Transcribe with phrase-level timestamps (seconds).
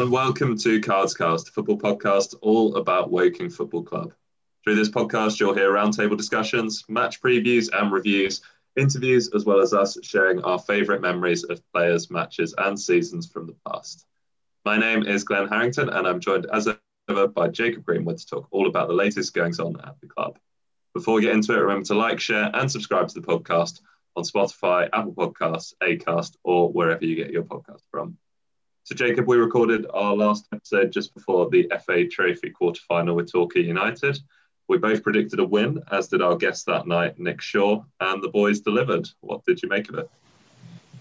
[0.00, 4.14] and welcome to Cardscast, a football podcast all about Woking Football Club.
[4.64, 8.40] Through this podcast, you'll hear roundtable discussions, match previews and reviews,
[8.78, 13.46] interviews, as well as us sharing our favourite memories of players, matches, and seasons from
[13.46, 14.06] the past.
[14.64, 16.66] My name is Glenn Harrington, and I'm joined as
[17.10, 20.38] ever by Jacob Greenwood to talk all about the latest goings on at the club.
[20.94, 23.82] Before we get into it, remember to like, share, and subscribe to the podcast
[24.16, 28.16] on Spotify, Apple Podcasts, Acast, or wherever you get your podcast from.
[28.90, 33.62] So, Jacob, we recorded our last episode just before the FA Trophy quarter-final with Torquay
[33.62, 34.18] United.
[34.66, 38.30] We both predicted a win, as did our guest that night, Nick Shaw, and the
[38.30, 39.08] boys delivered.
[39.20, 40.10] What did you make of it?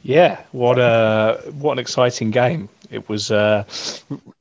[0.01, 2.69] Yeah, what a what an exciting game!
[2.89, 3.65] It was uh,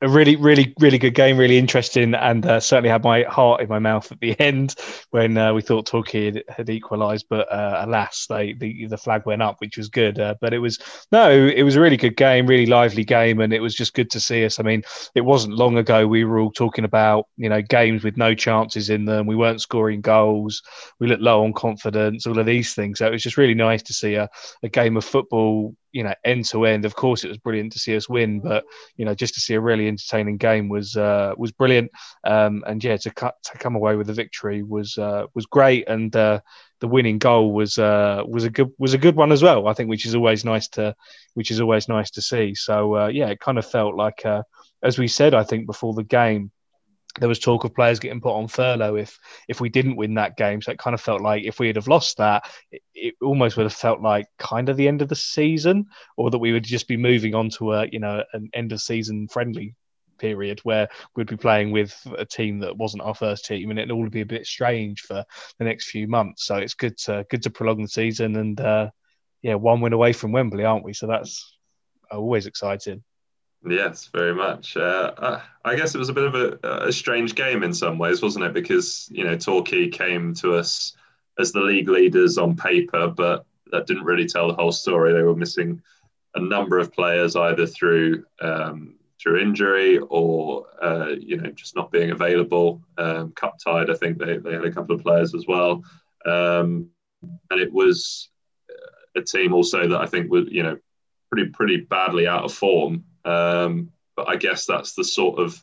[0.01, 3.69] a really, really, really good game, really interesting, and uh, certainly had my heart in
[3.69, 4.75] my mouth at the end
[5.11, 9.25] when uh, we thought Torquay had, had equalised, but uh, alas, they, the the flag
[9.25, 10.19] went up, which was good.
[10.19, 10.79] Uh, but it was
[11.11, 14.09] no, it was a really good game, really lively game, and it was just good
[14.11, 14.59] to see us.
[14.59, 14.81] I mean,
[15.13, 18.89] it wasn't long ago we were all talking about you know games with no chances
[18.89, 19.27] in them.
[19.27, 20.63] We weren't scoring goals.
[20.99, 22.25] We looked low on confidence.
[22.25, 22.97] All of these things.
[22.97, 24.27] So it was just really nice to see a,
[24.63, 25.48] a game of football
[25.91, 26.85] you know end to end.
[26.85, 28.63] Of course, it was brilliant to see us win, but
[28.97, 31.91] you know just to see a really entertaining game was uh, was brilliant.
[32.23, 35.87] Um, and yeah, to cut to come away with the victory was uh, was great,
[35.87, 36.39] and uh,
[36.79, 39.67] the winning goal was uh, was a good was a good one as well.
[39.67, 40.95] I think, which is always nice to
[41.33, 42.55] which is always nice to see.
[42.55, 44.43] So uh, yeah, it kind of felt like uh,
[44.83, 46.51] as we said, I think before the game
[47.19, 50.37] there was talk of players getting put on furlough if if we didn't win that
[50.37, 50.61] game.
[50.61, 53.57] So it kind of felt like if we had have lost that, it, it, almost
[53.57, 56.63] would have felt like kind of the end of the season, or that we would
[56.63, 59.75] just be moving on to a you know an end of season friendly
[60.17, 63.91] period where we'd be playing with a team that wasn't our first team, and it
[63.91, 65.23] all be a bit strange for
[65.57, 66.45] the next few months.
[66.45, 68.89] So it's good to good to prolong the season, and uh,
[69.41, 70.93] yeah, one win away from Wembley, aren't we?
[70.93, 71.55] So that's
[72.11, 73.03] always exciting.
[73.67, 74.77] Yes, very much.
[74.77, 77.97] Uh, uh, I guess it was a bit of a, a, strange game in some
[77.97, 78.53] ways, wasn't it?
[78.53, 80.93] Because you know Torquay came to us
[81.37, 85.11] as the league leaders on paper, but that didn't really tell the whole story.
[85.11, 85.81] They were missing
[86.35, 91.91] a number of players either through um, through injury or uh, you know just not
[91.91, 92.81] being available.
[92.97, 95.83] Um, cup tied, I think they, they had a couple of players as well,
[96.25, 96.89] um,
[97.51, 98.29] and it was
[99.15, 100.77] a team also that I think was you know
[101.29, 103.03] pretty pretty badly out of form.
[103.25, 105.61] Um, but I guess that's the sort of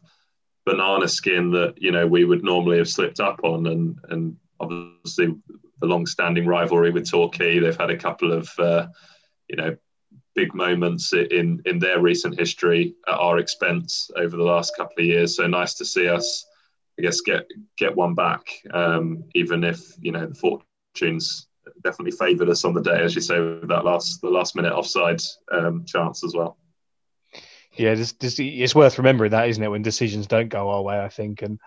[0.64, 5.34] banana skin that you know we would normally have slipped up on, and and obviously
[5.80, 7.58] the long-standing rivalry with Torquay.
[7.58, 8.86] They've had a couple of uh,
[9.48, 9.76] you know
[10.34, 15.06] big moments in in their recent history at our expense over the last couple of
[15.06, 15.36] years.
[15.36, 16.46] So nice to see us,
[16.98, 17.46] I guess, get
[17.78, 21.48] get one back, um, even if you know the fortunes
[21.82, 24.72] definitely favoured us on the day, as you say, with that last the last minute
[24.72, 25.20] offside
[25.52, 26.56] um, chance as well.
[27.78, 29.68] Yeah, it's worth remembering that, isn't it?
[29.68, 31.58] When decisions don't go our way, I think, and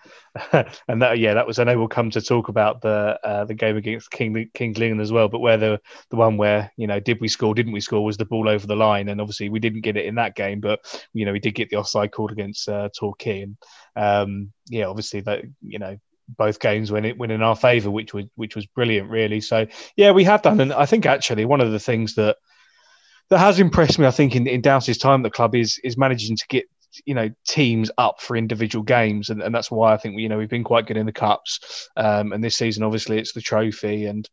[0.88, 1.60] and that yeah, that was.
[1.60, 5.00] I know we'll come to talk about the uh, the game against King Kings Lynn
[5.00, 7.82] as well, but where the the one where you know did we score, didn't we
[7.82, 10.36] score, was the ball over the line, and obviously we didn't get it in that
[10.36, 10.80] game, but
[11.14, 13.58] you know we did get the offside called against uh, Torquay, and
[13.96, 15.98] um, yeah, obviously that you know
[16.38, 19.42] both games went win in our favour, which was which was brilliant, really.
[19.42, 22.38] So yeah, we have done, and I think actually one of the things that
[23.30, 25.98] that has impressed me, I think, in, in Dowse's time at the club is is
[25.98, 26.66] managing to get
[27.06, 30.38] you know teams up for individual games, and, and that's why I think you know
[30.38, 31.90] we've been quite good in the cups.
[31.96, 34.28] Um, and this season, obviously, it's the trophy, and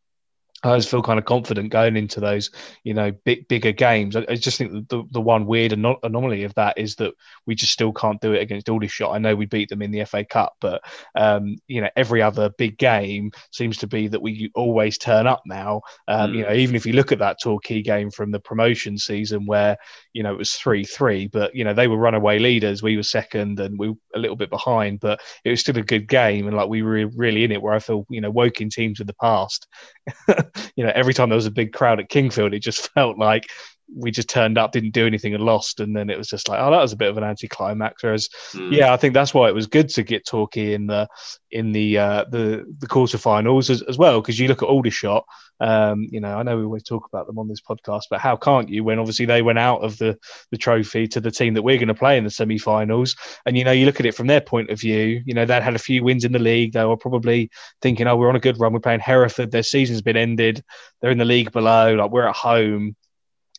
[0.72, 2.50] I just feel kind of confident going into those,
[2.84, 4.16] you know, big, bigger games.
[4.16, 7.14] I, I just think the, the one weird anom- anomaly of that is that
[7.46, 9.14] we just still can't do it against Aldershot.
[9.14, 10.82] I know we beat them in the FA Cup, but
[11.14, 15.42] um, you know, every other big game seems to be that we always turn up
[15.46, 15.82] now.
[16.08, 16.36] Um, mm.
[16.36, 19.76] You know, even if you look at that Torquay game from the promotion season where
[20.12, 23.02] you know it was three three, but you know they were runaway leaders, we were
[23.02, 26.46] second, and we were a little bit behind, but it was still a good game,
[26.46, 27.62] and like we were really in it.
[27.62, 29.66] Where I feel you know Woking teams of the past.
[30.76, 33.48] you know, every time there was a big crowd at Kingfield, it just felt like
[33.94, 35.80] we just turned up, didn't do anything, and lost.
[35.80, 38.02] And then it was just like, oh, that was a bit of an anticlimax.
[38.02, 38.72] Whereas, mm.
[38.72, 41.08] yeah, I think that's why it was good to get Torquay in the
[41.50, 44.20] in the uh, the the quarterfinals as, as well.
[44.20, 45.24] Because you look at Aldershot,
[45.60, 48.36] um, you know, I know we always talk about them on this podcast, but how
[48.36, 50.18] can't you when obviously they went out of the
[50.50, 53.16] the trophy to the team that we're going to play in the semi-finals?
[53.46, 55.22] And you know, you look at it from their point of view.
[55.24, 56.72] You know, they'd had a few wins in the league.
[56.72, 57.50] They were probably
[57.80, 58.72] thinking, oh, we're on a good run.
[58.72, 59.50] We're playing Hereford.
[59.50, 60.62] Their season's been ended.
[61.00, 61.94] They're in the league below.
[61.94, 62.96] Like we're at home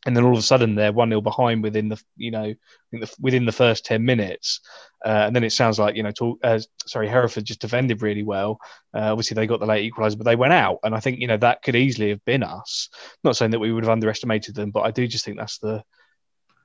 [0.08, 2.56] and then all of a sudden they're one 0 behind within the you know
[3.20, 4.62] within the first ten minutes,
[5.06, 8.24] uh, and then it sounds like you know talk, uh, sorry Hereford just defended really
[8.24, 8.58] well.
[8.96, 11.28] Uh, obviously they got the late equaliser, but they went out, and I think you
[11.28, 12.90] know that could easily have been us.
[13.24, 15.84] not saying that we would have underestimated them, but I do just think that's the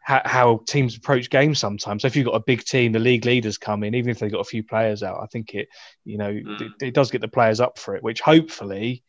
[0.04, 2.02] how, how, teams approach games sometimes.
[2.02, 4.32] So if you've got a big team, the league leaders come in, even if they've
[4.32, 5.68] got a few players out, I think it,
[6.04, 6.60] you know, mm.
[6.60, 9.04] it, it, does get the players up for it, which hopefully,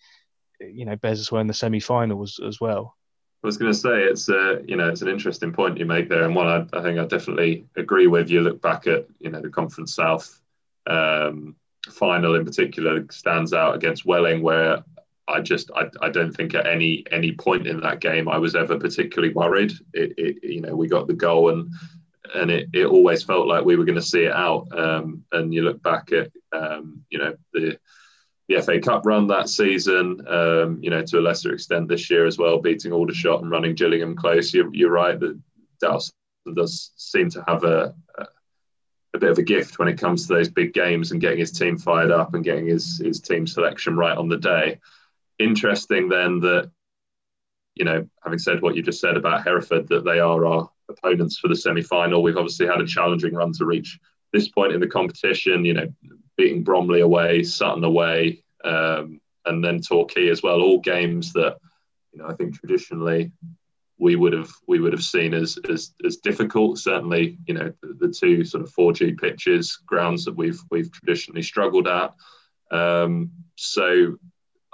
[0.59, 2.95] you know, bears us well in the semi-finals as well.
[3.44, 6.07] I was going to say it's a, you know, it's an interesting point you make
[6.07, 8.30] there, and one I, I think I definitely agree with.
[8.30, 10.40] You look back at, you know, the Conference South
[10.88, 11.56] um,
[11.90, 14.84] final in particular stands out against Welling, where
[15.28, 18.56] I just I, I don't think at any any point in that game I was
[18.56, 19.74] ever particularly worried.
[19.94, 21.72] It, it you know we got the goal and
[22.36, 24.68] and it, it always felt like we were going to see it out.
[24.78, 27.78] Um, and you look back at um, you know the
[28.50, 32.25] the FA Cup run that season, um, you know to a lesser extent this year
[32.25, 34.54] as well, beating Aldershot and running Gillingham close.
[34.54, 35.40] You're, you're right that
[35.81, 36.13] Dowson
[36.56, 38.25] does seem to have a, a
[39.16, 41.51] a bit of a gift when it comes to those big games and getting his
[41.51, 44.80] team fired up and getting his his team selection right on the day
[45.40, 46.72] interesting then that,
[47.75, 51.38] you know, having said what you just said about Hereford, that they are our opponents
[51.38, 52.22] for the semi final.
[52.22, 54.00] We've obviously had a challenging run to reach
[54.31, 55.94] this point in the competition, you know,
[56.38, 60.62] beating Bromley away, Sutton away, um, and then Torquay as well.
[60.62, 61.57] All games that,
[62.12, 63.31] you know, I think traditionally
[64.00, 66.80] we would have we would have seen as as, as difficult.
[66.80, 71.44] Certainly, you know, the, the two sort of 4G pitches, grounds that we've we've traditionally
[71.44, 72.13] struggled at.
[72.71, 74.18] Um, so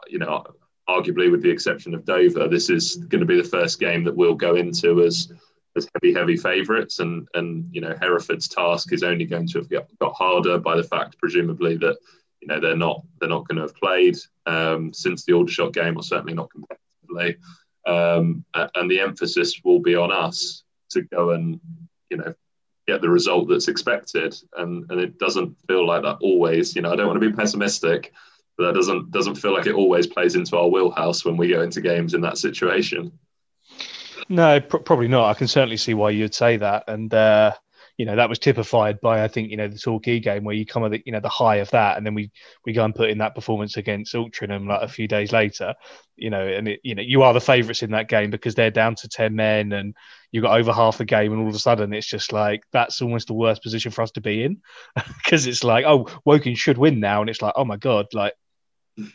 [0.07, 0.43] you know,
[0.87, 4.15] arguably with the exception of Dover, this is going to be the first game that
[4.15, 5.31] we'll go into as
[5.75, 6.99] as heavy, heavy favourites.
[6.99, 10.75] And and you know, Hereford's task is only going to have got, got harder by
[10.75, 11.97] the fact, presumably, that
[12.41, 15.97] you know they're not they're not going to have played um, since the Aldershot game,
[15.97, 17.37] or certainly not competitively.
[17.87, 21.59] Um, and the emphasis will be on us to go and
[22.09, 22.33] you know
[22.87, 24.35] get the result that's expected.
[24.57, 26.75] And and it doesn't feel like that always.
[26.75, 28.13] You know, I don't want to be pessimistic
[28.59, 31.61] but that doesn't doesn't feel like it always plays into our wheelhouse when we go
[31.61, 33.09] into games in that situation.
[34.29, 35.29] No, pr- probably not.
[35.29, 37.53] I can certainly see why you'd say that, and uh,
[37.97, 40.65] you know that was typified by I think you know the Torquay game where you
[40.65, 42.31] come at the you know the high of that, and then we
[42.65, 45.73] we go and put in that performance against Altrincham like a few days later,
[46.15, 48.69] you know, and it, you know you are the favourites in that game because they're
[48.71, 49.95] down to ten men, and
[50.31, 53.01] you got over half the game, and all of a sudden it's just like that's
[53.01, 54.57] almost the worst position for us to be in
[55.23, 58.33] because it's like oh Woking should win now, and it's like oh my god, like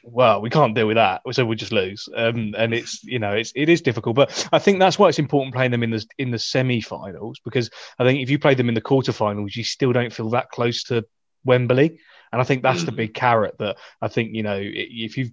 [0.02, 2.08] well, we can't deal with that, so we'll just lose.
[2.16, 5.18] Um, and it's you know it's it is difficult, but I think that's why it's
[5.18, 8.68] important playing them in the in the semi-finals because I think if you play them
[8.68, 11.04] in the quarterfinals, you still don't feel that close to
[11.44, 11.98] Wembley.
[12.34, 12.86] And I think that's mm.
[12.86, 15.30] the big carrot that I think, you know, if you've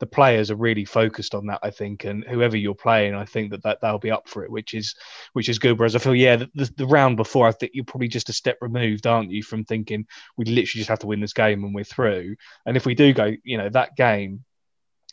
[0.00, 3.52] the players are really focused on that, I think, and whoever you're playing, I think
[3.52, 4.94] that, that they'll be up for it, which is
[5.32, 5.78] which is good.
[5.78, 8.58] Whereas I feel, yeah, the, the round before, I think you're probably just a step
[8.60, 10.06] removed, aren't you, from thinking
[10.36, 12.36] we literally just have to win this game and we're through.
[12.66, 14.44] And if we do go, you know, that game,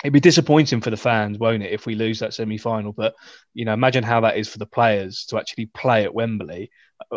[0.04, 2.92] it'd be disappointing for the fans, won't it, if we lose that semi final?
[2.92, 3.14] But,
[3.54, 6.70] you know, imagine how that is for the players to actually play at Wembley.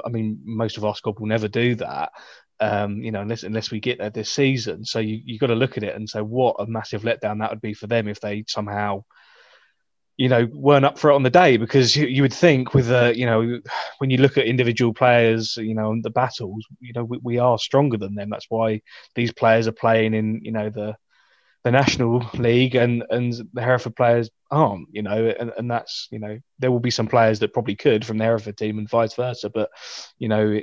[0.05, 2.13] I mean, most of our squad will never do that
[2.61, 4.85] um, you know, unless unless we get there this season.
[4.85, 7.51] So you you got to look at it and say what a massive letdown that
[7.51, 9.05] would be for them if they somehow,
[10.17, 11.57] you know, weren't up for it on the day.
[11.57, 13.61] Because you, you would think with uh, you know,
[13.99, 17.59] when you look at individual players, you know, the battles, you know, we, we are
[17.59, 18.31] stronger than them.
[18.31, 18.83] That's why
[19.15, 20.97] these players are playing in you know the
[21.67, 26.21] the national league and and the Hereford players aren't, you know, and, and that's you
[26.21, 29.15] know there will be some players that probably could from the Hereford team and vice
[29.15, 29.69] versa, but
[30.17, 30.61] you know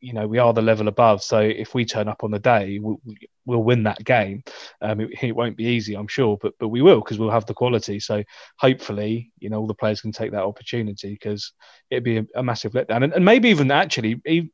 [0.00, 1.22] you know we are the level above.
[1.22, 3.00] So if we turn up on the day, we'll,
[3.44, 4.42] we'll win that game.
[4.80, 7.46] Um, it, it, won't be easy, I'm sure, but but we will because we'll have
[7.46, 8.00] the quality.
[8.00, 8.22] So
[8.58, 11.52] hopefully, you know, all the players can take that opportunity because
[11.90, 14.50] it'd be a, a, massive letdown, and, and maybe even actually even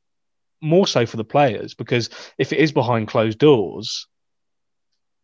[0.60, 4.06] more so for the players because if it is behind closed doors.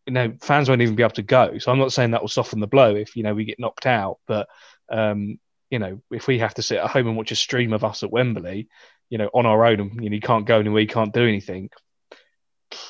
[0.07, 1.57] You know, fans won't even be able to go.
[1.57, 3.87] So I'm not saying that will soften the blow if you know we get knocked
[3.87, 4.49] out, but
[4.91, 5.39] um,
[5.75, 8.05] you know, if we have to sit at home and watch a stream of us
[8.05, 8.69] at Wembley,
[9.11, 11.27] you know, on our own and you know, you can't go anywhere, you can't do
[11.27, 11.71] anything.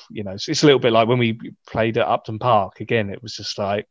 [0.09, 2.79] You know, it's, it's a little bit like when we played at Upton Park.
[2.79, 3.87] Again, it was just like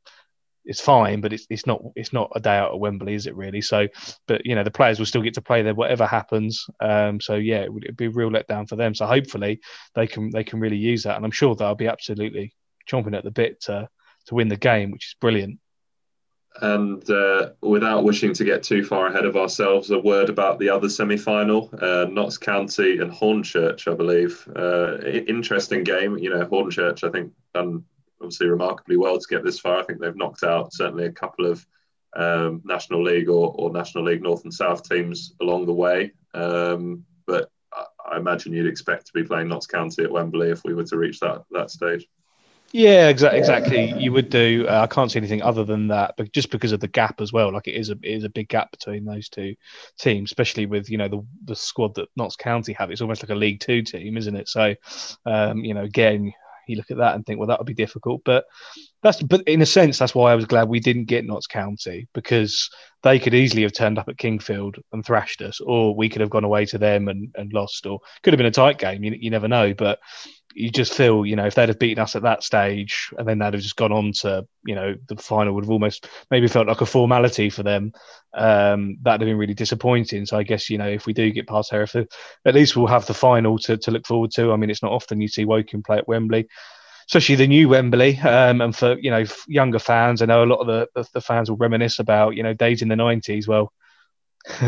[0.64, 3.36] it's fine, but it's it's not it's not a day out at Wembley, is it
[3.36, 3.60] really?
[3.60, 3.86] So,
[4.26, 6.66] but you know, the players will still get to play there, whatever happens.
[6.80, 8.94] Um, so yeah, it would be a real letdown for them.
[8.94, 9.60] So hopefully
[9.94, 12.54] they can they can really use that, and I'm sure they'll be absolutely
[12.90, 13.88] chomping at the bit to
[14.26, 15.58] to win the game, which is brilliant.
[16.62, 20.68] And uh, without wishing to get too far ahead of ourselves, a word about the
[20.68, 22.06] other semi final uh,
[22.40, 24.46] County and Hornchurch, I believe.
[24.54, 26.16] Uh, interesting game.
[26.16, 27.84] You know, Hornchurch, I think, done
[28.20, 29.80] obviously remarkably well to get this far.
[29.80, 31.66] I think they've knocked out certainly a couple of
[32.16, 36.12] um, National League or, or, National League North and South teams along the way.
[36.32, 40.62] Um, but I, I imagine you'd expect to be playing Notts County at Wembley if
[40.64, 42.06] we were to reach that, that stage.
[42.76, 43.38] Yeah, exactly.
[43.38, 43.94] Exactly.
[43.98, 44.66] You would do.
[44.68, 47.32] Uh, I can't see anything other than that, but just because of the gap as
[47.32, 47.52] well.
[47.52, 49.54] Like it is a it is a big gap between those two
[50.00, 52.90] teams, especially with you know the the squad that Notts County have.
[52.90, 54.48] It's almost like a League Two team, isn't it?
[54.48, 54.74] So,
[55.24, 56.32] um, you know, again,
[56.66, 58.22] you look at that and think, well, that would be difficult.
[58.24, 58.44] But
[59.04, 62.08] that's but in a sense, that's why I was glad we didn't get Notts County
[62.14, 62.70] because
[63.04, 66.30] they could easily have turned up at Kingfield and thrashed us, or we could have
[66.30, 69.04] gone away to them and, and lost, or could have been a tight game.
[69.04, 70.00] You, you never know, but
[70.54, 73.38] you just feel, you know, if they'd have beaten us at that stage and then
[73.38, 76.68] they'd have just gone on to, you know, the final would have almost maybe felt
[76.68, 77.92] like a formality for them.
[78.32, 80.26] Um, that'd have been really disappointing.
[80.26, 82.08] So I guess, you know, if we do get past Hereford,
[82.44, 84.52] at least we'll have the final to, to look forward to.
[84.52, 86.48] I mean, it's not often you see Woking play at Wembley
[87.06, 88.18] especially the new Wembley.
[88.18, 91.50] Um, and for you know younger fans, I know a lot of the, the, fans
[91.50, 93.46] will reminisce about you know days in the nineties.
[93.46, 93.72] Well,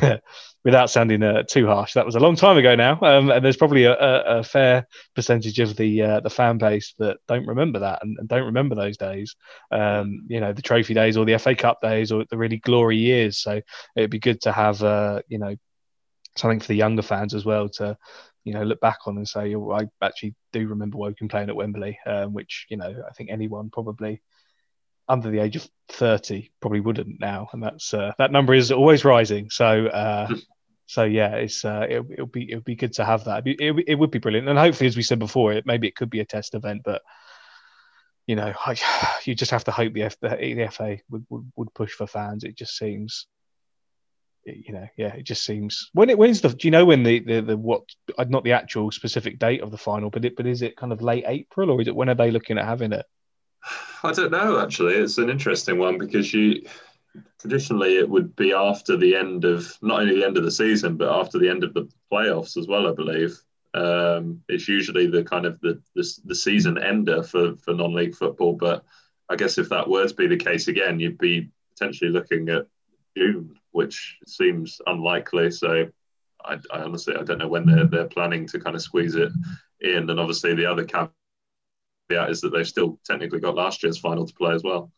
[0.64, 3.56] without sounding uh, too harsh, that was a long time ago now, um, and there's
[3.56, 7.80] probably a, a, a, fair percentage of the uh, the fan base that don't remember
[7.80, 9.36] that and, and don't remember those days.
[9.70, 12.96] Um, you know, the trophy days or the FA Cup days or the really glory
[12.96, 13.38] years.
[13.38, 13.60] So
[13.96, 15.56] it'd be good to have uh, you know
[16.36, 17.96] something for the younger fans as well to
[18.44, 21.56] you know look back on and say, oh, I actually do remember Woking playing at
[21.56, 24.22] Wembley, um, which you know I think anyone probably
[25.08, 27.48] under the age of 30 probably wouldn't now.
[27.52, 29.50] And that's uh, that number is always rising.
[29.50, 30.28] So uh,
[30.86, 33.46] so yeah it's uh, it, it'll be it'll be good to have that.
[33.46, 34.48] It, it, it, would be brilliant.
[34.48, 37.02] And hopefully as we said before it maybe it could be a test event but
[38.26, 38.76] you know I,
[39.24, 42.06] you just have to hope the, F, the, the FA would, would, would push for
[42.06, 42.44] fans.
[42.44, 43.26] It just seems
[44.46, 47.18] you know, yeah, it just seems when it when's the do you know when the,
[47.20, 47.82] the the what
[48.28, 51.02] not the actual specific date of the final, but it but is it kind of
[51.02, 53.04] late April or is it when are they looking at having it?
[54.02, 54.60] I don't know.
[54.60, 56.62] Actually, it's an interesting one because you
[57.40, 60.96] traditionally it would be after the end of not only the end of the season
[60.96, 62.86] but after the end of the playoffs as well.
[62.86, 63.38] I believe
[63.74, 68.54] um, it's usually the kind of the, the the season ender for for non-league football.
[68.54, 68.84] But
[69.28, 72.66] I guess if that were to be the case again, you'd be potentially looking at
[73.16, 75.50] June which seems unlikely.
[75.50, 75.86] So
[76.42, 79.30] I, I, honestly I don't know when they're they're planning to kind of squeeze it
[79.82, 80.08] in.
[80.08, 81.10] And obviously the other caveat
[82.10, 84.92] is that they've still technically got last year's final to play as well.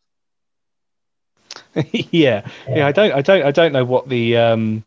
[1.92, 2.86] yeah, yeah.
[2.86, 4.84] I don't I don't I don't know what the um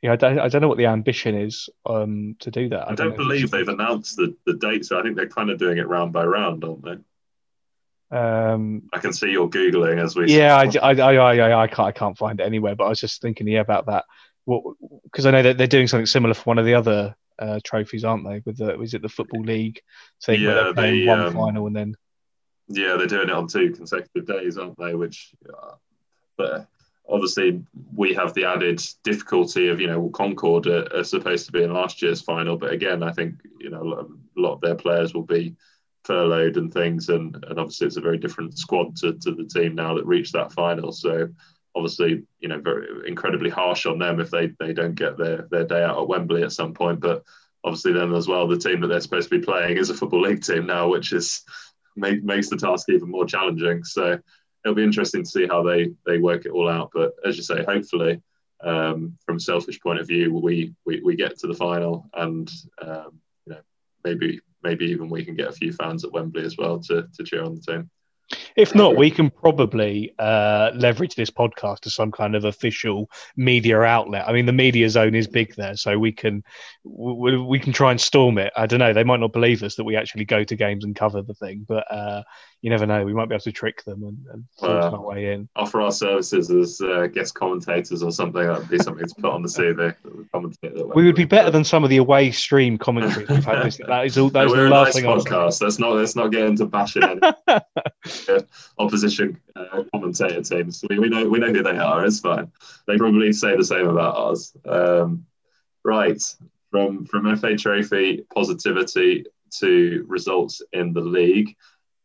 [0.00, 2.88] yeah, I don't, I don't know what the ambition is um, to do that.
[2.88, 5.50] I, I don't, don't believe they've announced the, the date, so I think they're kind
[5.50, 8.16] of doing it round by round, aren't they?
[8.16, 10.32] Um, I can see you're googling as we.
[10.32, 12.76] Yeah, I, I, I, I, I, can't, I can't find it anywhere.
[12.76, 14.04] But I was just thinking, yeah, about that.
[14.44, 14.62] What?
[15.02, 18.04] Because I know that they're doing something similar for one of the other uh, trophies,
[18.04, 18.42] aren't they?
[18.44, 19.80] With the is it the football league
[20.24, 21.94] thing yeah, where they're playing they, one um, final and then.
[22.68, 24.94] Yeah, they're doing it on two consecutive days, aren't they?
[24.94, 25.74] Which, uh,
[26.36, 26.68] but
[27.08, 27.62] obviously
[27.94, 31.72] we have the added difficulty of you know Concord are, are, supposed to be in
[31.72, 35.22] last year's final, but again, I think you know a lot of their players will
[35.22, 35.56] be
[36.04, 39.74] furloughed and things, and, and obviously it's a very different squad to, to the team
[39.74, 40.92] now that reached that final.
[40.92, 41.28] So
[41.78, 45.64] obviously, you know, very incredibly harsh on them if they, they don't get their, their
[45.64, 47.00] day out at Wembley at some point.
[47.00, 47.22] But
[47.64, 50.22] obviously, then as well, the team that they're supposed to be playing is a football
[50.22, 51.42] league team now, which is
[51.96, 53.84] make, makes the task even more challenging.
[53.84, 54.18] So
[54.64, 56.90] it'll be interesting to see how they they work it all out.
[56.92, 58.20] But as you say, hopefully.
[58.60, 62.50] Um, from a selfish point of view, we, we, we get to the final and
[62.82, 63.60] um, you know
[64.02, 67.22] maybe maybe even we can get a few fans at Wembley as well to, to
[67.22, 67.88] cheer on the team.
[68.56, 73.80] If not, we can probably uh, leverage this podcast to some kind of official media
[73.80, 74.28] outlet.
[74.28, 76.44] I mean, the media zone is big there, so we can
[76.84, 78.52] we, we can try and storm it.
[78.56, 80.94] I don't know; they might not believe us that we actually go to games and
[80.94, 82.22] cover the thing, but uh,
[82.60, 83.04] you never know.
[83.04, 85.48] We might be able to trick them and, and force our way in.
[85.54, 88.42] Offer our services as uh, guest commentators or something.
[88.42, 90.94] That'd be something to put on the CV.
[90.94, 93.26] We would be better than some of the away stream commentary.
[93.26, 94.30] that is all.
[94.30, 95.04] That is the last nice thing.
[95.04, 95.62] Podcast.
[95.62, 97.20] Let's not let's not get into bashing any
[98.78, 100.84] opposition uh, commentator teams.
[100.88, 102.04] We, we know we know who they are.
[102.04, 102.50] It's fine.
[102.86, 104.52] They probably say the same about ours.
[104.64, 105.26] Um,
[105.84, 106.20] right
[106.70, 109.24] from from FA Trophy positivity
[109.60, 111.56] to results in the league.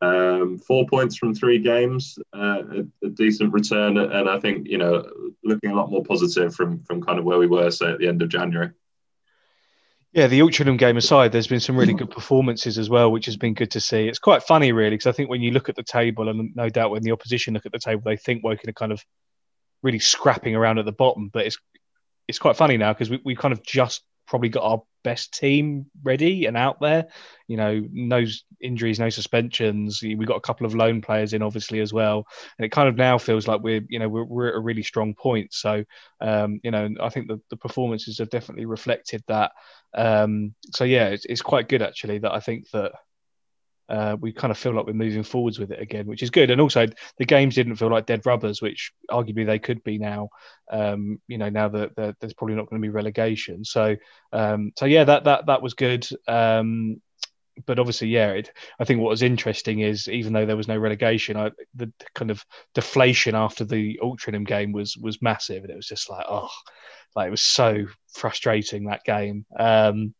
[0.04, 4.78] Um, four points from three games, uh, a, a, decent return, and I think you
[4.78, 5.04] know
[5.42, 8.08] looking a lot more positive from from kind of where we were, say at the
[8.08, 8.70] end of January.
[10.12, 13.36] Yeah, the Altrincham game aside, there's been some really good performances as well, which has
[13.36, 14.06] been good to see.
[14.06, 16.68] It's quite funny, really, because I think when you look at the table, and no
[16.68, 19.04] doubt when the opposition look at the table, they think Woking are kind of
[19.82, 21.30] really scrapping around at the bottom.
[21.32, 21.58] But it's
[22.28, 25.86] it's quite funny now because we we kind of just probably got our best team
[26.02, 27.06] ready and out there.
[27.46, 28.24] You know, no
[28.60, 30.00] injuries, no suspensions.
[30.02, 32.26] We got a couple of loan players in, obviously, as well.
[32.58, 34.82] And it kind of now feels like we're, you know, we're, we're at a really
[34.82, 35.52] strong point.
[35.52, 35.84] So,
[36.20, 39.52] um, you know, I think the, the performances have definitely reflected that.
[39.94, 42.92] Um, so yeah, it's, it's quite good actually that I think that
[43.88, 46.50] uh, we kind of feel like we're moving forwards with it again, which is good.
[46.50, 46.86] And also,
[47.18, 50.30] the games didn't feel like dead rubbers, which arguably they could be now.
[50.70, 53.64] Um, you know, now that, that, there's probably not going to be relegation.
[53.64, 53.96] So,
[54.32, 56.06] um, so yeah, that that that was good.
[56.26, 57.00] Um,
[57.66, 58.50] but obviously, yeah, it,
[58.80, 62.30] I think what was interesting is even though there was no relegation, I, the kind
[62.30, 66.50] of deflation after the Altrincham game was was massive, and it was just like, oh,
[67.14, 69.46] like it was so frustrating that game.
[69.58, 70.14] Um,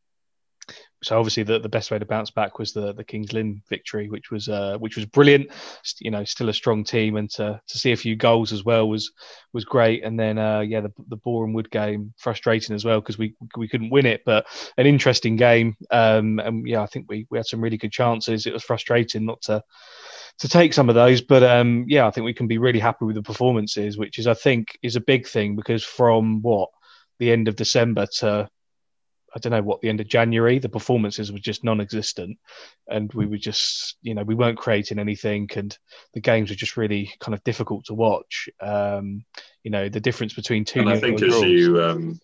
[1.04, 4.08] so obviously the, the best way to bounce back was the the Kings Lynn victory,
[4.08, 5.50] which was uh, which was brilliant.
[6.00, 8.88] You know, still a strong team, and to, to see a few goals as well
[8.88, 9.12] was
[9.52, 10.02] was great.
[10.04, 13.68] And then uh, yeah, the the Boreham Wood game frustrating as well because we we
[13.68, 14.46] couldn't win it, but
[14.78, 15.76] an interesting game.
[15.90, 18.46] Um, and yeah, I think we we had some really good chances.
[18.46, 19.62] It was frustrating not to
[20.38, 23.04] to take some of those, but um, yeah, I think we can be really happy
[23.04, 26.70] with the performances, which is I think is a big thing because from what
[27.18, 28.48] the end of December to
[29.34, 32.38] I don't know what the end of January, the performances were just non-existent,
[32.88, 35.76] and we were just, you know, we weren't creating anything, and
[36.12, 38.48] the games were just really kind of difficult to watch.
[38.60, 39.24] Um,
[39.64, 40.80] you know, the difference between two.
[40.80, 42.20] And I think as you, um,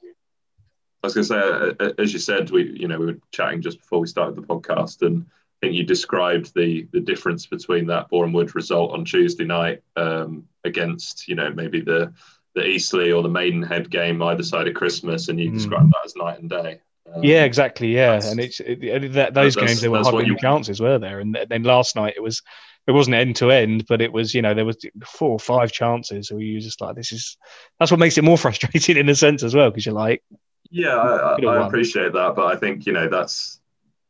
[1.03, 3.19] I was going to say, uh, uh, as you said, we, you know, we were
[3.33, 7.47] chatting just before we started the podcast, and I think you described the the difference
[7.47, 12.13] between that Boreham Wood result on Tuesday night um, against, you know, maybe the
[12.55, 15.55] the Eastleigh or the Maidenhead game either side of Christmas, and you mm.
[15.55, 16.81] described that as night and day.
[17.15, 17.95] Um, yeah, exactly.
[17.95, 21.21] Yeah, and it's it, that, those games there were hardly any chances, were there?
[21.21, 22.43] And then last night it was
[22.87, 25.73] it wasn't end to end, but it was you know there was four or five
[25.73, 27.37] chances where you just like this is
[27.79, 30.23] that's what makes it more frustrating in a sense as well because you're like
[30.71, 33.61] yeah I, I appreciate that, but I think you know that's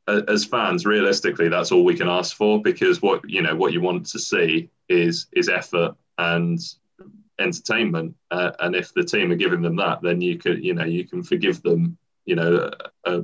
[0.08, 3.80] as fans realistically that's all we can ask for because what you know what you
[3.80, 6.58] want to see is is effort and
[7.38, 10.84] entertainment uh, and if the team are giving them that then you could you know
[10.84, 12.70] you can forgive them you know
[13.04, 13.22] a,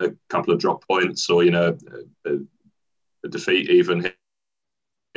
[0.00, 1.76] a couple of drop points or you know
[2.26, 2.36] a,
[3.24, 4.00] a defeat even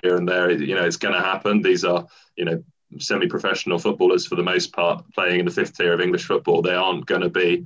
[0.03, 0.51] here and there.
[0.51, 1.61] You know it's going to happen.
[1.61, 2.05] These are
[2.35, 2.63] you know
[2.99, 6.61] semi-professional footballers for the most part playing in the fifth tier of English football.
[6.61, 7.65] They aren't going to be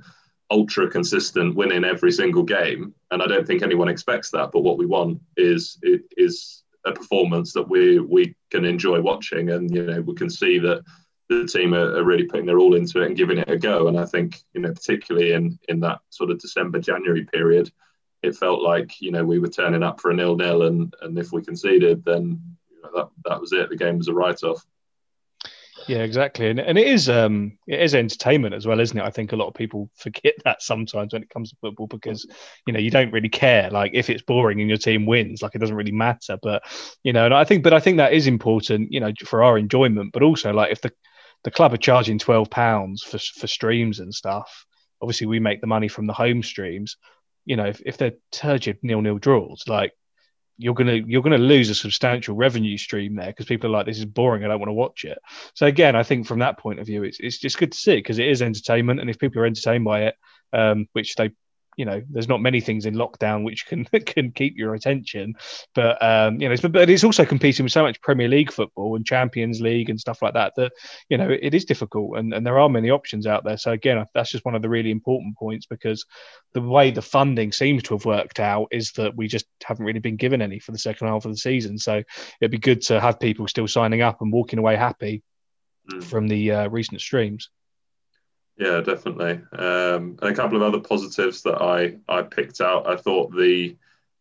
[0.50, 4.50] ultra consistent, winning every single game, and I don't think anyone expects that.
[4.52, 9.72] But what we want is is a performance that we we can enjoy watching, and
[9.74, 10.82] you know we can see that
[11.40, 13.88] the team are, are, really putting their all into it and giving it a go.
[13.88, 17.70] And I think, you know, particularly in in that sort of December January period,
[18.22, 21.18] it felt like you know we were turning up for a nil nil, and and
[21.18, 22.40] if we conceded, then
[22.70, 23.68] you know, that that was it.
[23.68, 24.64] The game was a write off.
[25.88, 29.04] Yeah, exactly, and and it is um it is entertainment as well, isn't it?
[29.04, 32.26] I think a lot of people forget that sometimes when it comes to football because
[32.66, 33.70] you know you don't really care.
[33.70, 36.38] Like if it's boring and your team wins, like it doesn't really matter.
[36.40, 36.62] But
[37.02, 39.58] you know, and I think, but I think that is important, you know, for our
[39.58, 40.12] enjoyment.
[40.12, 40.92] But also, like if the
[41.44, 44.66] the club are charging twelve pounds for for streams and stuff.
[45.00, 46.96] Obviously, we make the money from the home streams.
[47.44, 49.92] You know, if, if they're turgid nil nil draws, like
[50.58, 53.98] you're gonna you're gonna lose a substantial revenue stream there because people are like, this
[53.98, 54.44] is boring.
[54.44, 55.18] I don't want to watch it.
[55.54, 57.96] So again, I think from that point of view, it's it's just good to see
[57.96, 60.14] because it is entertainment, and if people are entertained by it,
[60.52, 61.30] um, which they
[61.76, 65.34] you know, there's not many things in lockdown which can can keep your attention.
[65.74, 68.96] But um, you know, it's, but it's also competing with so much Premier League football
[68.96, 70.72] and Champions League and stuff like that that
[71.08, 73.56] you know it is difficult, and, and there are many options out there.
[73.56, 76.04] So again, that's just one of the really important points because
[76.52, 80.00] the way the funding seems to have worked out is that we just haven't really
[80.00, 81.78] been given any for the second half of the season.
[81.78, 82.02] So
[82.40, 85.22] it'd be good to have people still signing up and walking away happy
[85.90, 86.02] mm.
[86.04, 87.48] from the uh, recent streams.
[88.56, 89.40] Yeah, definitely.
[89.52, 92.86] Um, and a couple of other positives that I I picked out.
[92.86, 93.76] I thought the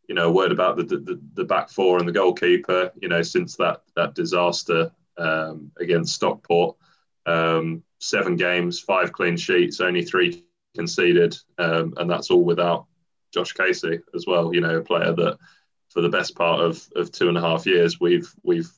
[0.07, 2.91] you know word about the, the, the back four and the goalkeeper.
[3.01, 6.77] You know, since that that disaster um, against Stockport,
[7.25, 12.85] um, seven games, five clean sheets, only three conceded, um, and that's all without
[13.33, 14.53] Josh Casey as well.
[14.53, 15.37] You know, a player that
[15.89, 18.71] for the best part of, of two and a half years we've we've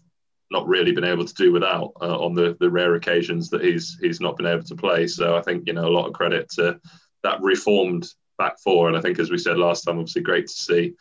[0.54, 3.98] not really been able to do without uh, on the, the rare occasions that he's
[4.00, 5.08] he's not been able to play.
[5.08, 6.80] So I think you know a lot of credit to
[7.24, 10.54] that reformed back four, and I think as we said last time, obviously great to
[10.54, 10.94] see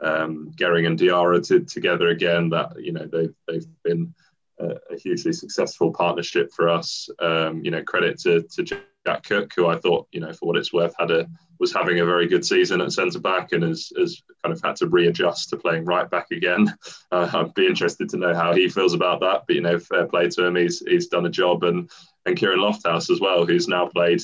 [0.00, 2.50] um, Gering and Diarra to, together again.
[2.50, 4.14] That you know they've they've been
[4.60, 7.08] a, hugely successful partnership for us.
[7.20, 8.62] Um, you know credit to to
[9.06, 12.00] Jack Cook, who I thought you know for what it's worth had a was having
[12.00, 15.50] a very good season at centre back and has, has kind of had to readjust
[15.50, 16.74] to playing right back again.
[17.10, 19.44] Uh, I'd be interested to know how he feels about that.
[19.46, 20.56] But you know, fair play to him.
[20.56, 21.88] He's he's done a job, and
[22.26, 24.20] and Kieran Lofthouse as well, who's now played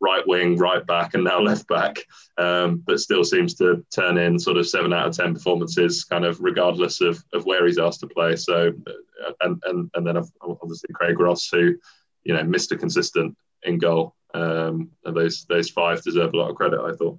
[0.00, 1.98] right wing, right back, and now left back,
[2.38, 6.24] um, but still seems to turn in sort of seven out of ten performances, kind
[6.24, 8.36] of regardless of, of where he's asked to play.
[8.36, 11.74] So, uh, and and and then obviously Craig Ross, who
[12.24, 12.78] you know Mr.
[12.78, 14.14] Consistent in goal.
[14.32, 17.18] Um, and those those five deserve a lot of credit, I thought.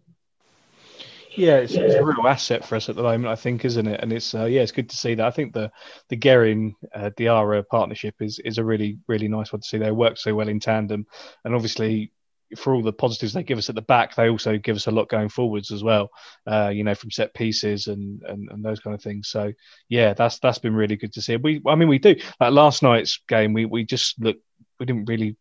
[1.33, 4.01] Yeah, it's, it's, a real asset for us at the moment, I think, isn't it?
[4.01, 5.25] And it's uh, yeah, it's good to see that.
[5.25, 5.71] I think the
[6.09, 9.77] the Guerin uh, Diarra partnership is is a really really nice one to see.
[9.77, 11.05] They work so well in tandem,
[11.45, 12.11] and obviously
[12.57, 14.91] for all the positives they give us at the back, they also give us a
[14.91, 16.09] lot going forwards as well.
[16.45, 19.29] Uh, you know, from set pieces and, and and those kind of things.
[19.29, 19.51] So
[19.89, 21.37] yeah, that's that's been really good to see.
[21.37, 23.53] We, I mean, we do like last night's game.
[23.53, 24.37] We we just look,
[24.79, 25.37] we didn't really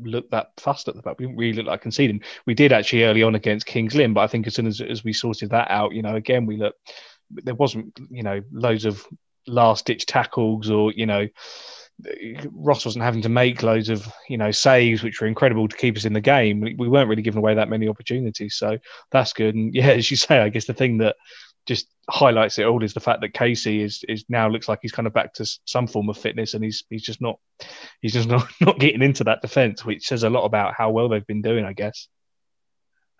[0.00, 1.18] look that fast at the back.
[1.18, 2.22] We didn't really look like conceding.
[2.46, 5.04] We did actually early on against Kings Lynn, but I think as soon as as
[5.04, 6.78] we sorted that out, you know, again we looked
[7.30, 9.04] there wasn't you know loads of
[9.46, 11.26] last ditch tackles or you know
[12.52, 15.96] Ross wasn't having to make loads of you know saves, which were incredible to keep
[15.96, 16.60] us in the game.
[16.60, 18.78] We weren't really giving away that many opportunities, so
[19.10, 19.54] that's good.
[19.54, 21.16] And yeah, as you say, I guess the thing that
[21.66, 24.92] just highlights it all is the fact that Casey is is now looks like he's
[24.92, 27.38] kind of back to some form of fitness, and he's he's just not
[28.00, 31.08] he's just not not getting into that defence, which says a lot about how well
[31.08, 32.08] they've been doing, I guess.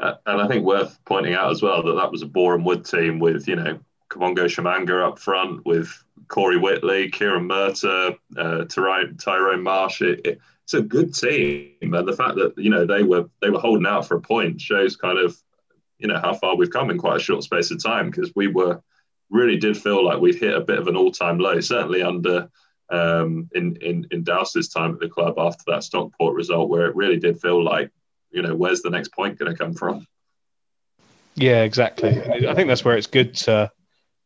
[0.01, 2.85] Uh, and I think worth pointing out as well that that was a Boreham Wood
[2.85, 9.63] team with you know Kabongo Tshimanga up front with Corey Whitley, Kieran Murtagh, uh, Tyrone
[9.63, 10.03] Marsh.
[10.03, 13.49] It, it, it's a good team, and the fact that you know they were they
[13.49, 15.35] were holding out for a point shows kind of
[15.99, 18.49] you know how far we've come in quite a short space of time because we
[18.49, 18.83] were
[19.31, 22.51] really did feel like we'd hit a bit of an all time low, certainly under
[22.91, 26.97] um, in in in Douse's time at the club after that Stockport result, where it
[26.97, 27.91] really did feel like
[28.31, 30.07] you know where's the next point going to come from.
[31.35, 32.11] Yeah, exactly.
[32.47, 33.71] I think that's where it's good to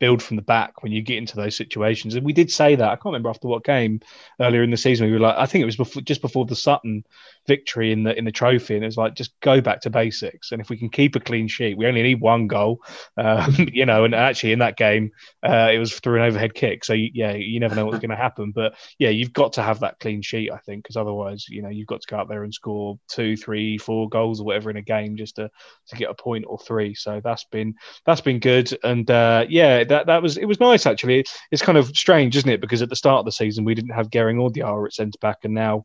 [0.02, 2.16] build from the back when you get into those situations.
[2.16, 2.88] And we did say that.
[2.88, 4.00] I can't remember after what game
[4.40, 5.06] earlier in the season.
[5.06, 7.04] We were like, I think it was before, just before the Sutton
[7.46, 10.52] victory in the in the trophy, and it was like just go back to basics.
[10.52, 12.80] And if we can keep a clean sheet, we only need one goal,
[13.16, 14.04] um, you know.
[14.04, 15.10] And actually, in that game,
[15.42, 16.84] uh, it was through an overhead kick.
[16.84, 18.52] So yeah, you never know what's going to happen.
[18.52, 21.68] But yeah, you've got to have that clean sheet, I think, because otherwise, you know,
[21.68, 24.76] you've got to go out there and score two, three, four goals or whatever in
[24.76, 25.50] a game just to
[25.88, 26.94] to get a point or three.
[26.94, 27.74] So that's been
[28.04, 28.76] that's been good.
[28.82, 31.24] And uh, yeah that that was it was nice actually.
[31.50, 32.60] It's kind of strange, isn't it?
[32.60, 35.18] Because at the start of the season we didn't have Gering or Diarra at centre
[35.20, 35.84] back, and now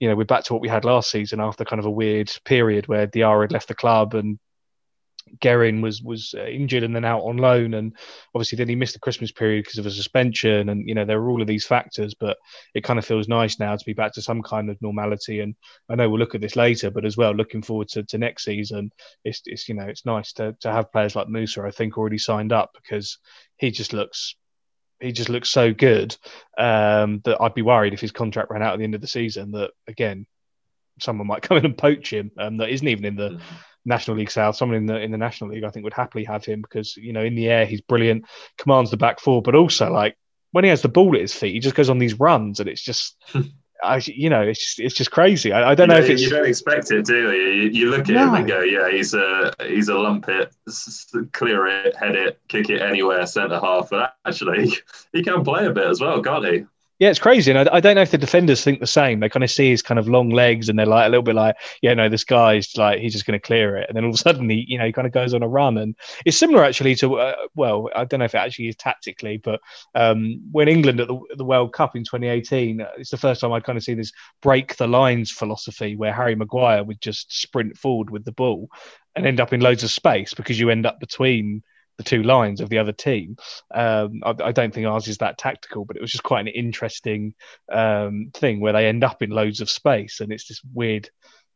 [0.00, 2.30] you know we're back to what we had last season after kind of a weird
[2.44, 4.38] period where Diarra had left the club and
[5.40, 7.94] Gerin was was uh, injured and then out on loan, and
[8.34, 11.20] obviously then he missed the Christmas period because of a suspension, and you know there
[11.20, 12.14] were all of these factors.
[12.14, 12.36] But
[12.74, 15.40] it kind of feels nice now to be back to some kind of normality.
[15.40, 15.54] And
[15.88, 18.44] I know we'll look at this later, but as well looking forward to, to next
[18.44, 18.90] season.
[19.24, 21.62] It's, it's you know it's nice to to have players like Musa.
[21.62, 23.18] I think already signed up because
[23.58, 24.36] he just looks
[25.00, 26.16] he just looks so good
[26.56, 29.06] um, that I'd be worried if his contract ran out at the end of the
[29.06, 29.52] season.
[29.52, 30.26] That again,
[31.00, 33.54] someone might come in and poach him um, that isn't even in the mm-hmm.
[33.84, 34.56] National League South.
[34.56, 37.12] Someone in the in the National League, I think, would happily have him because you
[37.12, 38.24] know in the air he's brilliant,
[38.56, 40.16] commands the back four, but also like
[40.52, 42.68] when he has the ball at his feet, he just goes on these runs, and
[42.68, 43.16] it's just.
[43.82, 45.52] I, you know, it's just, it's just crazy.
[45.52, 47.50] I, I don't you know, if it's you don't expect it, do you?
[47.50, 48.28] You, you look at no.
[48.28, 50.52] him and go, yeah, he's a he's a lump it,
[51.32, 53.90] clear it, head it, kick it anywhere, centre half.
[53.90, 54.72] But actually,
[55.12, 56.64] he can play a bit as well, can't he?
[56.98, 59.20] Yeah, it's crazy, and I, I, don't know if the defenders think the same.
[59.20, 61.36] They kind of see his kind of long legs, and they're like a little bit
[61.36, 64.10] like, yeah, no, this guy's like he's just going to clear it, and then all
[64.10, 65.94] of a sudden he, you know, he kind of goes on a run, and
[66.26, 69.60] it's similar actually to, uh, well, I don't know if it actually is tactically, but
[69.94, 73.52] um, when England at the, the, World Cup in 2018, uh, it's the first time
[73.52, 77.76] I'd kind of seen this break the lines philosophy where Harry Maguire would just sprint
[77.76, 78.68] forward with the ball
[79.14, 81.62] and end up in loads of space because you end up between
[81.98, 83.36] the two lines of the other team.
[83.74, 86.48] Um, I, I, don't think ours is that tactical, but it was just quite an
[86.48, 87.34] interesting
[87.70, 91.10] um, thing where they end up in loads of space, and it's this weird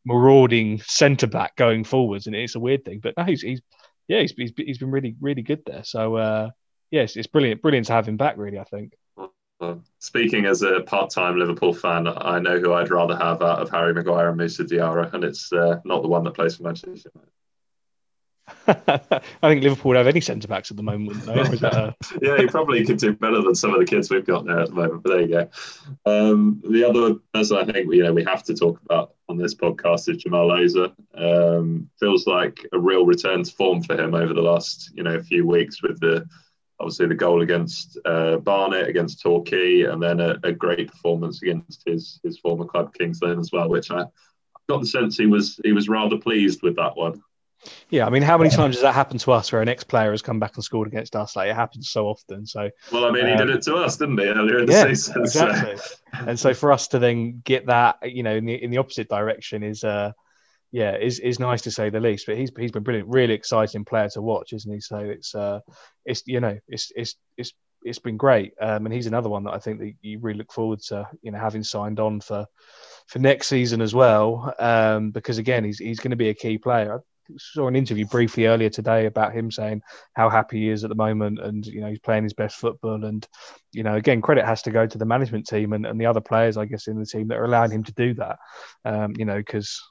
[0.05, 2.99] marauding centre back going forwards, and it's a weird thing.
[2.99, 3.61] But no, he's, he's
[4.07, 5.83] yeah, he's, he's, he's been really really good there.
[5.83, 6.49] So uh,
[6.91, 8.37] yes, it's brilliant, brilliant to have him back.
[8.37, 8.93] Really, I think.
[9.99, 13.93] Speaking as a part-time Liverpool fan, I know who I'd rather have out of Harry
[13.93, 17.31] Maguire and Musa Diarra, and it's uh, not the one that plays for Manchester United.
[18.67, 21.27] I think Liverpool would have any centre backs at the moment.
[21.27, 21.95] A...
[22.21, 24.69] yeah, he probably could do better than some of the kids we've got there at
[24.69, 25.03] the moment.
[25.03, 25.49] But there you go.
[26.05, 29.55] Um, the other person I think you know we have to talk about on this
[29.55, 30.93] podcast is Jamar Loza.
[31.15, 35.21] Um, feels like a real return to form for him over the last you know
[35.21, 36.27] few weeks with the
[36.79, 41.83] obviously the goal against uh, Barnet against Torquay, and then a, a, great performance against
[41.85, 44.05] his his former club Kings Lynn as well, which I
[44.67, 47.21] got the sense he was he was rather pleased with that one.
[47.89, 50.21] Yeah, I mean, how many times does that happen to us where an ex-player has
[50.21, 51.35] come back and scored against us?
[51.35, 52.45] Like it happens so often.
[52.45, 54.65] So well, I mean, um, he did um, it to us, didn't he, earlier in
[54.65, 55.21] the yeah, season?
[55.21, 55.77] Exactly.
[55.77, 55.93] So.
[56.27, 59.09] and so for us to then get that, you know, in the in the opposite
[59.09, 60.11] direction is, uh,
[60.71, 62.25] yeah, is is nice to say the least.
[62.25, 64.79] But he's he's been brilliant, really exciting player to watch, isn't he?
[64.79, 65.59] So it's uh,
[66.05, 67.53] it's you know, it's it's it's
[67.85, 68.53] it's been great.
[68.59, 71.31] Um, and he's another one that I think that you really look forward to, you
[71.31, 72.47] know, having signed on for
[73.07, 74.53] for next season as well.
[74.59, 77.01] Um, because again, he's he's going to be a key player.
[77.37, 79.81] Saw an interview briefly earlier today about him saying
[80.13, 83.05] how happy he is at the moment, and you know he's playing his best football.
[83.05, 83.27] And
[83.71, 86.21] you know, again, credit has to go to the management team and, and the other
[86.21, 88.37] players, I guess, in the team that are allowing him to do that.
[88.85, 89.81] Um, you know, because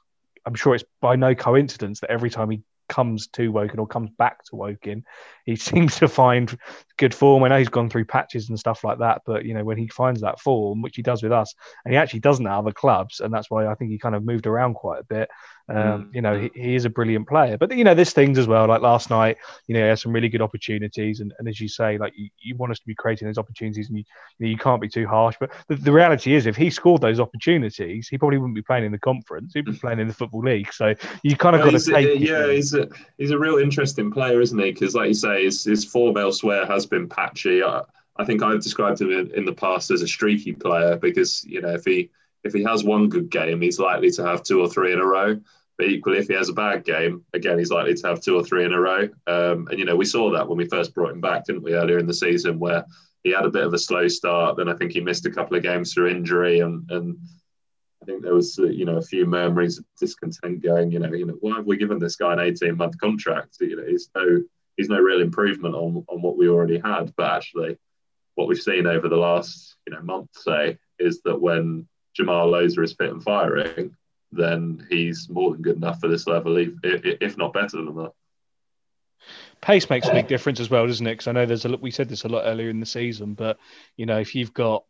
[0.45, 4.11] I'm sure it's by no coincidence that every time he comes to Woking or comes
[4.17, 5.03] back to Woking,
[5.45, 6.55] he seems to find
[6.97, 7.43] good form.
[7.43, 9.87] I know he's gone through patches and stuff like that, but you know when he
[9.87, 11.53] finds that form, which he does with us,
[11.85, 14.23] and he actually doesn't at other clubs, and that's why I think he kind of
[14.23, 15.29] moved around quite a bit.
[15.69, 16.15] Um, mm.
[16.15, 17.57] You know, he, he, is a brilliant player.
[17.57, 18.67] But you know, there's things as well.
[18.67, 21.69] Like last night, you know, he had some really good opportunities, and, and as you
[21.69, 24.03] say, like you, you want us to be creating those opportunities, and you
[24.39, 25.35] you, know, you can't be too harsh.
[25.39, 28.83] But the, the, reality is, if he scored those opportunities, he probably wouldn't be playing
[28.83, 29.53] in the conference.
[29.53, 30.73] He'd be playing in the football league.
[30.73, 32.19] So you kind of got to take.
[32.19, 34.71] yeah, he's a he's a real interesting player, isn't he?
[34.71, 37.63] Because like you say, his, his form elsewhere has been patchy.
[37.63, 37.83] I,
[38.17, 41.61] I think I've described him in, in the past as a streaky player because you
[41.61, 42.09] know if he
[42.43, 45.05] if he has one good game, he's likely to have two or three in a
[45.05, 45.39] row.
[45.77, 48.43] But equally, if he has a bad game, again, he's likely to have two or
[48.43, 49.09] three in a row.
[49.25, 51.73] Um, and, you know, we saw that when we first brought him back, didn't we,
[51.73, 52.85] earlier in the season, where
[53.23, 54.57] he had a bit of a slow start.
[54.57, 56.59] Then I think he missed a couple of games through injury.
[56.59, 57.17] And, and
[58.01, 61.25] I think there was, you know, a few murmurings of discontent going, you know, you
[61.25, 63.57] know, why have we given this guy an 18 month contract?
[63.61, 64.43] You know, he's no,
[64.77, 67.13] he's no real improvement on, on what we already had.
[67.15, 67.77] But actually,
[68.35, 72.83] what we've seen over the last, you know, month, say, is that when Jamar Loza
[72.83, 73.95] is fit and firing,
[74.31, 78.11] then he's more than good enough for this level, if, if not better than that.
[79.61, 81.11] Pace makes a big difference as well, doesn't it?
[81.11, 81.81] Because I know there's a lot.
[81.81, 83.57] We said this a lot earlier in the season, but
[83.95, 84.83] you know, if you've got,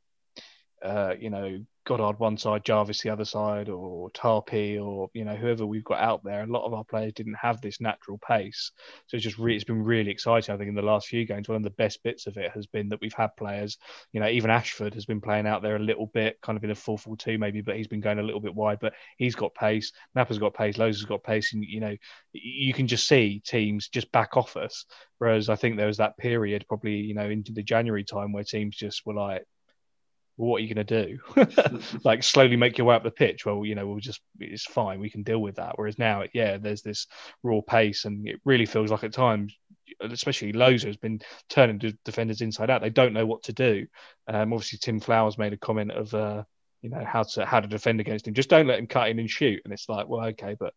[0.84, 5.36] uh, you know, Goddard one side, Jarvis the other side, or Tarpey, or you know
[5.36, 6.44] whoever we've got out there.
[6.44, 8.72] A lot of our players didn't have this natural pace,
[9.08, 10.56] so it's just re- it's been really exciting.
[10.56, 12.68] I think in the last few games, one of the best bits of it has
[12.68, 13.78] been that we've had players.
[14.14, 16.72] You know, even Ashford has been playing out there a little bit, kind of in
[16.72, 18.80] a full full two maybe, but he's been going a little bit wide.
[18.80, 19.92] But he's got pace.
[20.16, 20.78] Napa's got pace.
[20.78, 21.96] Loza has got pace, and you know
[22.32, 24.86] you can just see teams just back off us.
[25.18, 28.44] Whereas I think there was that period, probably you know into the January time, where
[28.46, 29.44] teams just were like
[30.38, 31.80] well, what are you going to do?
[32.04, 33.46] like slowly make your way up the pitch.
[33.46, 35.00] Well, you know, we'll just, it's fine.
[35.00, 35.74] We can deal with that.
[35.78, 37.08] Whereas now, yeah, there's this
[37.44, 39.56] raw pace and it really feels like at times,
[40.02, 42.82] especially Loza has been turning defenders inside out.
[42.82, 43.86] They don't know what to do.
[44.28, 46.44] Um, obviously, Tim Flowers made a comment of, uh,
[46.82, 48.34] you know, how to, how to defend against him.
[48.34, 49.62] Just don't let him cut in and shoot.
[49.64, 50.74] And it's like, well, okay, but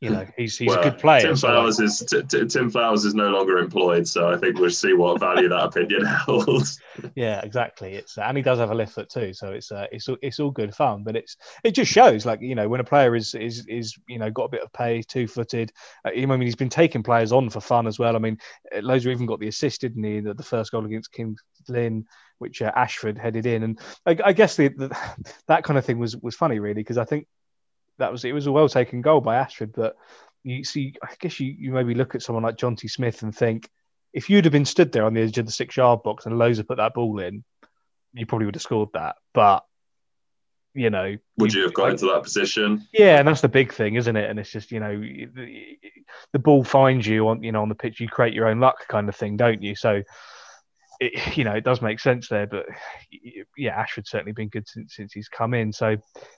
[0.00, 1.20] you know, he's he's well, a good player.
[1.20, 4.70] Tim Flowers is t- t- Tim Flowers is no longer employed, so I think we'll
[4.70, 6.78] see what value that opinion holds.
[7.16, 7.94] Yeah, exactly.
[7.94, 10.52] It's and he does have a left foot too, so it's uh, it's it's all
[10.52, 11.02] good fun.
[11.02, 14.20] But it's it just shows like you know when a player is is is you
[14.20, 15.72] know got a bit of pay, two footed.
[16.04, 18.14] Uh, I mean, he's been taking players on for fun as well.
[18.14, 18.38] I mean,
[18.76, 20.20] Loza even got the assist, didn't he?
[20.20, 22.06] The, the first goal against Kings Lynn
[22.38, 24.96] which uh, Ashford headed in, and I, I guess the, the,
[25.48, 27.26] that kind of thing was was funny, really, because I think
[27.98, 29.96] that was it was a well taken goal by Ashford, but
[30.44, 33.68] you see, I guess you, you maybe look at someone like Jonty Smith and think
[34.12, 36.34] if you'd have been stood there on the edge of the six yard box and
[36.36, 37.44] Loza put that ball in,
[38.14, 39.16] you probably would have scored that.
[39.34, 39.64] But
[40.74, 42.86] you know, would you, you have got like, into that position?
[42.92, 44.30] Yeah, and that's the big thing, isn't it?
[44.30, 45.78] And it's just you know, the,
[46.32, 48.86] the ball finds you on you know on the pitch, you create your own luck,
[48.88, 49.74] kind of thing, don't you?
[49.74, 50.02] So
[51.00, 52.46] it, you know, it does make sense there.
[52.46, 52.66] But
[53.56, 55.72] yeah, Ashford's certainly been good since, since he's come in.
[55.72, 55.96] So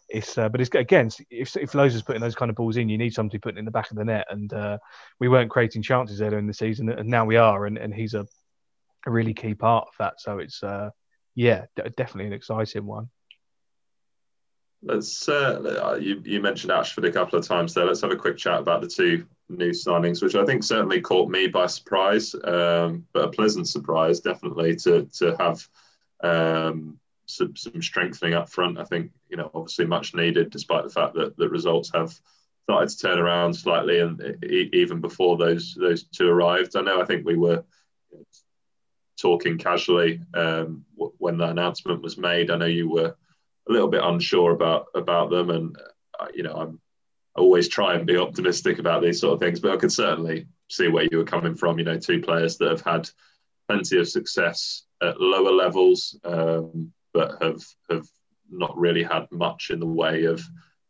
[0.09, 2.99] it's, uh, but it's again, if if is putting those kind of balls in, you
[2.99, 4.27] need somebody putting in the back of the net.
[4.31, 4.79] And uh,
[5.19, 7.67] we weren't creating chances earlier in the season, and now we are.
[7.67, 8.27] And, and he's a,
[9.07, 10.21] a really key part of that.
[10.21, 10.91] So it's, uh,
[11.35, 13.09] yeah, definitely an exciting one.
[14.83, 15.29] Let's.
[15.29, 17.85] Uh, you you mentioned Ashford a couple of times there.
[17.85, 21.31] Let's have a quick chat about the two new signings, which I think certainly caught
[21.31, 25.67] me by surprise, um, but a pleasant surprise, definitely to to have
[26.23, 28.79] um, some, some, strengthening up front.
[28.79, 32.19] I think you know obviously much needed, despite the fact that the results have
[32.65, 36.77] started to turn around slightly, and even before those those two arrived.
[36.77, 37.65] I know I think we were
[39.21, 42.51] talking casually um, when the announcement was made.
[42.51, 43.15] I know you were
[43.69, 45.77] a little bit unsure about about them, and
[46.19, 46.81] uh, you know I'm
[47.41, 50.89] always try and be optimistic about these sort of things, but I could certainly see
[50.89, 51.79] where you were coming from.
[51.79, 53.09] You know, two players that have had
[53.69, 58.07] plenty of success at lower levels, um, but have have
[58.51, 60.43] not really had much in the way of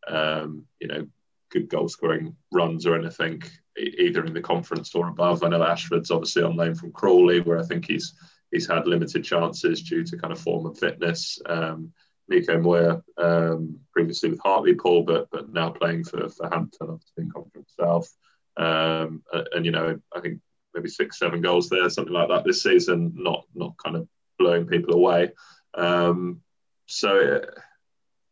[0.08, 1.06] um, you know
[1.50, 3.42] good goal scoring runs or anything,
[3.76, 5.42] either in the conference or above.
[5.42, 8.14] I know Ashford's obviously on loan from Crawley, where I think he's
[8.50, 11.38] he's had limited chances due to kind of form and fitness.
[11.46, 11.92] Um,
[12.30, 17.30] Niko Muir, um, previously with Hartlepool, but but now playing for, for Hampton, obviously in
[17.30, 18.10] Conference South.
[18.56, 20.40] Um, and, and, you know, I think
[20.74, 23.12] maybe six, seven goals there, something like that this season.
[23.16, 25.32] Not not kind of blowing people away.
[25.74, 26.40] Um,
[26.86, 27.60] so uh,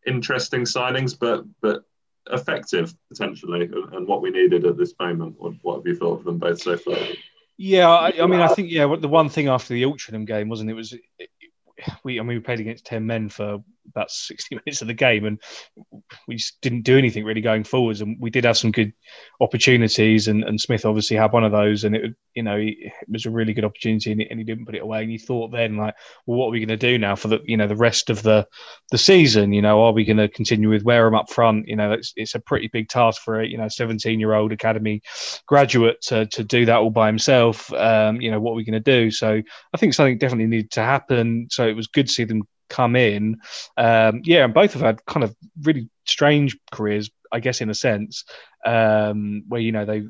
[0.06, 1.84] interesting signings, but but
[2.30, 5.36] effective potentially, and what we needed at this moment.
[5.38, 6.98] What, what have you thought of them both so far?
[7.56, 10.70] Yeah, I, I mean, I think yeah, the one thing after the Altrincham game wasn't
[10.70, 10.94] it was
[12.04, 15.24] we I mean we played against ten men for about 60 minutes of the game
[15.24, 15.40] and
[16.26, 18.00] we just didn't do anything really going forwards.
[18.00, 18.92] And we did have some good
[19.40, 23.26] opportunities and, and Smith obviously had one of those and it you know it was
[23.26, 25.02] a really good opportunity and, and he didn't put it away.
[25.02, 25.94] And you thought then like
[26.26, 28.22] well what are we going to do now for the you know the rest of
[28.22, 28.46] the
[28.90, 29.52] the season?
[29.52, 31.68] You know are we going to continue with Wareham up front?
[31.68, 34.52] You know it's, it's a pretty big task for a you know 17 year old
[34.52, 35.02] academy
[35.46, 37.72] graduate to, to do that all by himself.
[37.72, 39.10] Um, you know what are we going to do?
[39.10, 39.40] So
[39.72, 41.48] I think something definitely needed to happen.
[41.50, 43.40] So it was good to see them come in.
[43.76, 47.74] Um, yeah, and both have had kind of really strange careers, I guess, in a
[47.74, 48.24] sense,
[48.64, 50.04] um, where you know they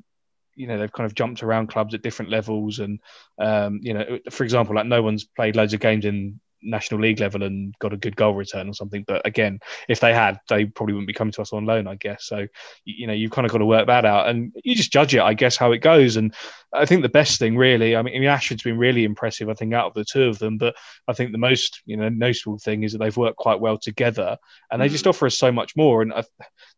[0.55, 3.01] you know they've kind of jumped around clubs at different levels and
[3.39, 7.21] um, you know for example like no one's played loads of games in national league
[7.21, 9.05] level and got a good goal return or something.
[9.07, 11.95] But again, if they had, they probably wouldn't be coming to us on loan, I
[11.97, 12.25] guess.
[12.25, 12.47] So
[12.85, 15.21] you know, you've kind of got to work that out, and you just judge it,
[15.21, 16.17] I guess, how it goes.
[16.17, 16.35] And
[16.73, 19.55] I think the best thing, really, I mean, I mean Ashford's been really impressive, I
[19.55, 20.59] think, out of the two of them.
[20.59, 20.75] But
[21.07, 24.37] I think the most you know noticeable thing is that they've worked quite well together,
[24.71, 25.11] and they just mm.
[25.11, 26.03] offer us so much more.
[26.03, 26.25] And I,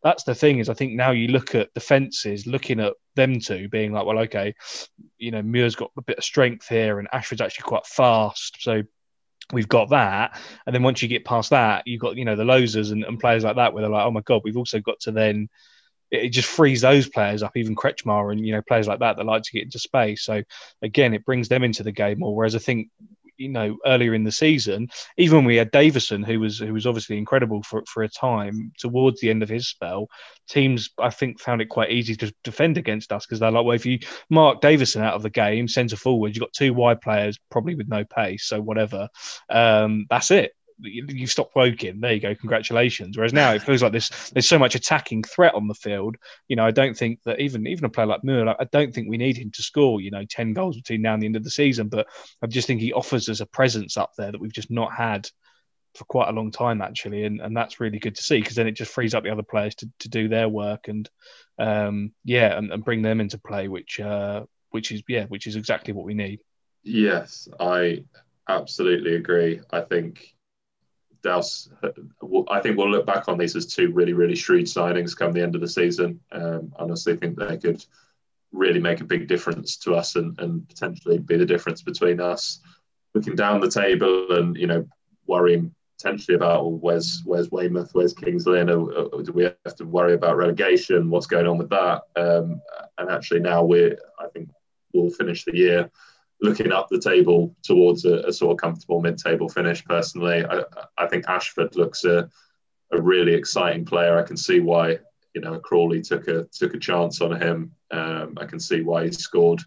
[0.03, 3.67] that's the thing is, I think now you look at defenses, looking at them two
[3.69, 4.55] being like, well, okay,
[5.17, 8.83] you know, Muir's got a bit of strength here, and Ashford's actually quite fast, so
[9.51, 10.39] we've got that.
[10.65, 13.19] And then once you get past that you've got you know the Lozas and, and,
[13.19, 15.49] players like that where they're like oh my god we've also got to then
[16.09, 19.25] it just frees those players up even Kretzschmar and you know players like that that
[19.25, 20.23] like to get into space.
[20.23, 20.43] So
[20.81, 22.35] again it brings them into the game more.
[22.35, 22.89] Whereas I think
[23.41, 26.85] you know earlier in the season, even when we had Davison, who was who was
[26.85, 30.07] obviously incredible for for a time towards the end of his spell,
[30.47, 33.75] teams I think found it quite easy to defend against us because they're like, well,
[33.75, 33.99] if you
[34.29, 37.89] mark Davison out of the game, centre forward, you've got two wide players probably with
[37.89, 39.09] no pace, so whatever,
[39.49, 41.99] um, that's it you stop Woking.
[41.99, 42.35] There you go.
[42.35, 43.17] Congratulations.
[43.17, 46.17] Whereas now it feels like there's there's so much attacking threat on the field.
[46.47, 49.09] You know, I don't think that even even a player like Muir, I don't think
[49.09, 50.01] we need him to score.
[50.01, 51.87] You know, ten goals between now and the end of the season.
[51.87, 52.07] But
[52.41, 55.29] I just think he offers us a presence up there that we've just not had
[55.95, 58.67] for quite a long time actually, and and that's really good to see because then
[58.67, 61.09] it just frees up the other players to, to do their work and
[61.59, 65.55] um, yeah, and, and bring them into play, which uh, which is yeah, which is
[65.55, 66.41] exactly what we need.
[66.83, 68.03] Yes, I
[68.47, 69.61] absolutely agree.
[69.71, 70.33] I think
[71.23, 71.69] Dowse,
[72.49, 75.41] I think we'll look back on these as two really, really shrewd signings come the
[75.41, 76.19] end of the season.
[76.31, 77.85] Um, honestly, think they could
[78.51, 82.59] really make a big difference to us and, and potentially be the difference between us
[83.13, 84.87] looking down the table and you know
[85.27, 89.75] worrying potentially about well, where's where's Weymouth, where's Kings Lynn, or, or do we have
[89.77, 91.09] to worry about relegation?
[91.09, 92.01] What's going on with that?
[92.15, 92.61] Um,
[92.97, 94.49] and actually now we're I think
[94.93, 95.91] we'll finish the year
[96.41, 99.83] looking up the table towards a, a sort of comfortable mid-table finish.
[99.85, 100.63] Personally, I,
[100.97, 102.29] I think Ashford looks a,
[102.91, 104.17] a really exciting player.
[104.17, 104.99] I can see why
[105.33, 107.71] you know Crawley took a took a chance on him.
[107.91, 109.61] Um, I can see why he scored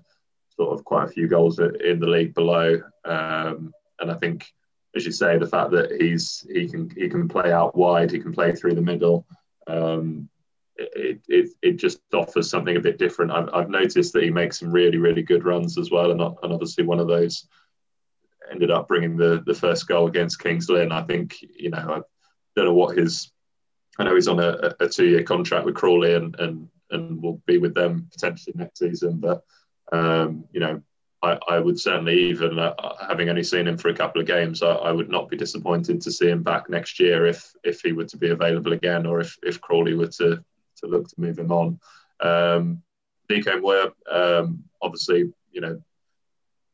[0.57, 2.81] sort of quite a few goals in the league below.
[3.05, 4.53] Um, and I think,
[4.95, 8.19] as you say, the fact that he's he can he can play out wide, he
[8.19, 9.27] can play through the middle.
[9.67, 10.29] Um,
[10.77, 13.31] it, it, it just offers something a bit different.
[13.31, 16.11] I've, I've noticed that he makes some really, really good runs as well.
[16.11, 17.47] And, and obviously, one of those
[18.51, 20.93] ended up bringing the, the first goal against Kings Lynn.
[20.93, 22.01] I think, you know, I
[22.57, 23.31] don't know what his,
[23.99, 27.41] I know he's on a, a two year contract with Crawley and, and, and will
[27.47, 29.19] be with them potentially next season.
[29.19, 29.43] But,
[29.93, 30.83] um, you know,
[31.23, 34.63] I, I would certainly, even uh, having only seen him for a couple of games,
[34.63, 37.93] I, I, would not be disappointed to see him back next year if if he
[37.93, 40.45] were to be available again, or if if Crawley were to
[40.81, 41.81] to look to move him on.
[42.21, 42.83] Um,
[43.31, 45.83] Niko Muir, um, obviously, you know,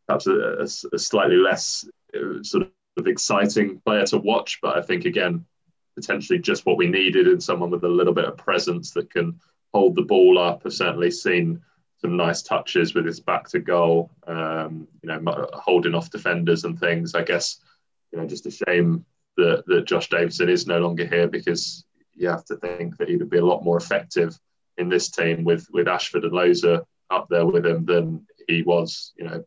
[0.07, 4.83] perhaps a, a, a slightly less uh, sort of exciting player to watch, but I
[4.83, 5.45] think again,
[5.95, 9.39] potentially just what we needed in someone with a little bit of presence that can
[9.73, 10.63] hold the ball up.
[10.65, 11.61] I've certainly seen
[11.99, 16.79] some nice touches with his back to goal, um, you know, holding off defenders and
[16.79, 17.15] things.
[17.15, 17.61] I guess,
[18.11, 19.05] you know, just a shame
[19.37, 21.85] that, that Josh Davison is no longer here because
[22.21, 24.39] you have to think that he would be a lot more effective
[24.77, 29.13] in this team with with Ashford and Loza up there with him than he was,
[29.17, 29.45] you know,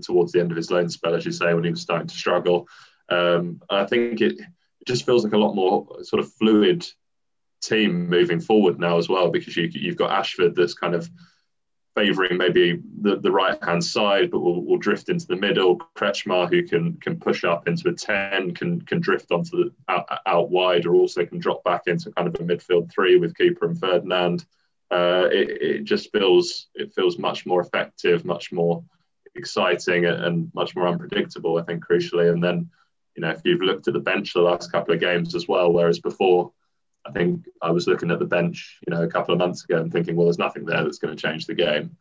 [0.00, 2.14] towards the end of his loan spell, as you say, when he was starting to
[2.14, 2.68] struggle.
[3.08, 6.86] Um, I think it, it just feels like a lot more sort of fluid
[7.60, 11.10] team moving forward now as well, because you, you've got Ashford that's kind of
[11.94, 15.78] favouring maybe the, the right hand side, but will will drift into the middle.
[15.96, 20.06] Kretzschmar, who can can push up into a ten, can can drift onto the out,
[20.26, 23.66] out wide, or also can drop back into kind of a midfield three with Cooper
[23.66, 24.44] and Ferdinand.
[24.90, 28.82] Uh, it, it just feels it feels much more effective, much more
[29.34, 31.58] exciting, and much more unpredictable.
[31.58, 32.68] I think crucially, and then
[33.16, 35.72] you know if you've looked at the bench the last couple of games as well,
[35.72, 36.52] whereas before
[37.06, 39.78] I think I was looking at the bench, you know, a couple of months ago
[39.78, 41.96] and thinking, well, there's nothing there that's going to change the game.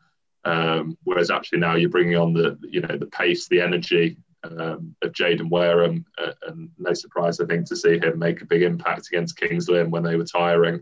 [0.45, 4.95] Um, whereas actually now you're bringing on the, you know, the pace, the energy um,
[5.01, 8.61] of Jaden Wareham, uh, and no surprise, I think, to see him make a big
[8.61, 10.81] impact against Kings Lynn when they were tiring.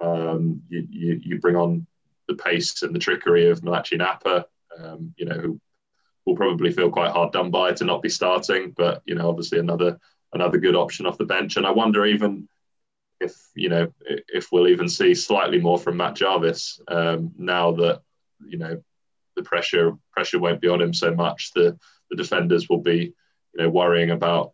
[0.00, 1.86] Um, you, you, you, bring on
[2.28, 4.46] the pace and the trickery of Malachi Napa,
[4.78, 5.60] um, you know, who
[6.24, 9.58] will probably feel quite hard done by to not be starting, but you know, obviously
[9.58, 9.98] another
[10.34, 11.56] another good option off the bench.
[11.56, 12.48] And I wonder even
[13.20, 13.92] if you know
[14.28, 18.00] if we'll even see slightly more from Matt Jarvis um, now that
[18.46, 18.80] you know
[19.36, 21.52] the pressure pressure won't be on him so much.
[21.54, 21.78] The
[22.10, 23.14] the defenders will be
[23.54, 24.52] you know worrying about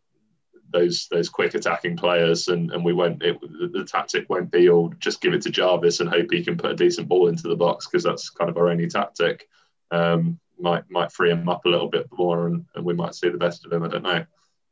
[0.70, 4.68] those those quick attacking players, and, and we won't it, the, the tactic won't be
[4.68, 7.28] or oh, just give it to Jarvis and hope he can put a decent ball
[7.28, 9.48] into the box because that's kind of our only tactic.
[9.90, 13.28] Um, might might free him up a little bit more, and, and we might see
[13.28, 13.82] the best of him.
[13.82, 14.24] I don't know.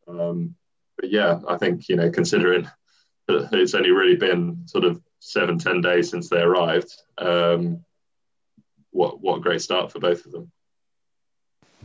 [0.08, 0.54] Um,
[0.96, 2.68] but yeah, I think you know considering
[3.52, 6.92] it's only really been sort of seven, ten days since they arrived.
[7.18, 7.84] Um,
[8.90, 10.52] what what a great start for both of them.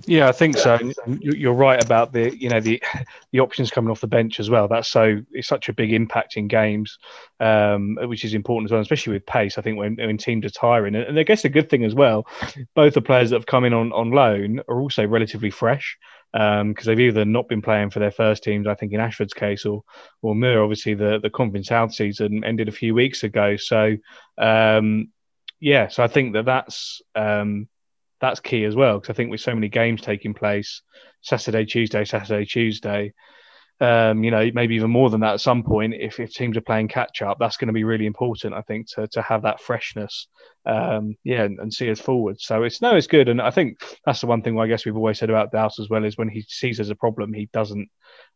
[0.05, 0.77] Yeah, I think so.
[1.07, 2.81] You're right about the you know the
[3.31, 4.67] the options coming off the bench as well.
[4.67, 6.99] That's so it's such a big impact in games,
[7.39, 9.57] um, which is important as well, especially with pace.
[9.57, 12.27] I think when, when teams are tiring, and I guess a good thing as well,
[12.75, 15.97] both the players that have come in on, on loan are also relatively fresh
[16.37, 19.33] because um, they've either not been playing for their first teams, I think in Ashford's
[19.33, 19.83] case, or
[20.21, 20.61] or Muir.
[20.61, 23.97] Obviously, the the Conference South season ended a few weeks ago, so
[24.37, 25.07] um,
[25.59, 25.87] yeah.
[25.87, 27.67] So I think that that's um,
[28.21, 30.83] that's key as well because I think with so many games taking place
[31.21, 33.13] Saturday, Tuesday, Saturday, Tuesday,
[33.79, 35.93] um, you know, maybe even more than that at some point.
[35.93, 38.87] If, if teams are playing catch up, that's going to be really important, I think,
[38.91, 40.27] to, to have that freshness,
[40.65, 42.41] um, yeah, and, and, see us forward.
[42.41, 44.95] So it's no, it's good, and I think that's the one thing I guess we've
[44.95, 47.89] always said about Dowse as well is when he sees there's a problem, he doesn't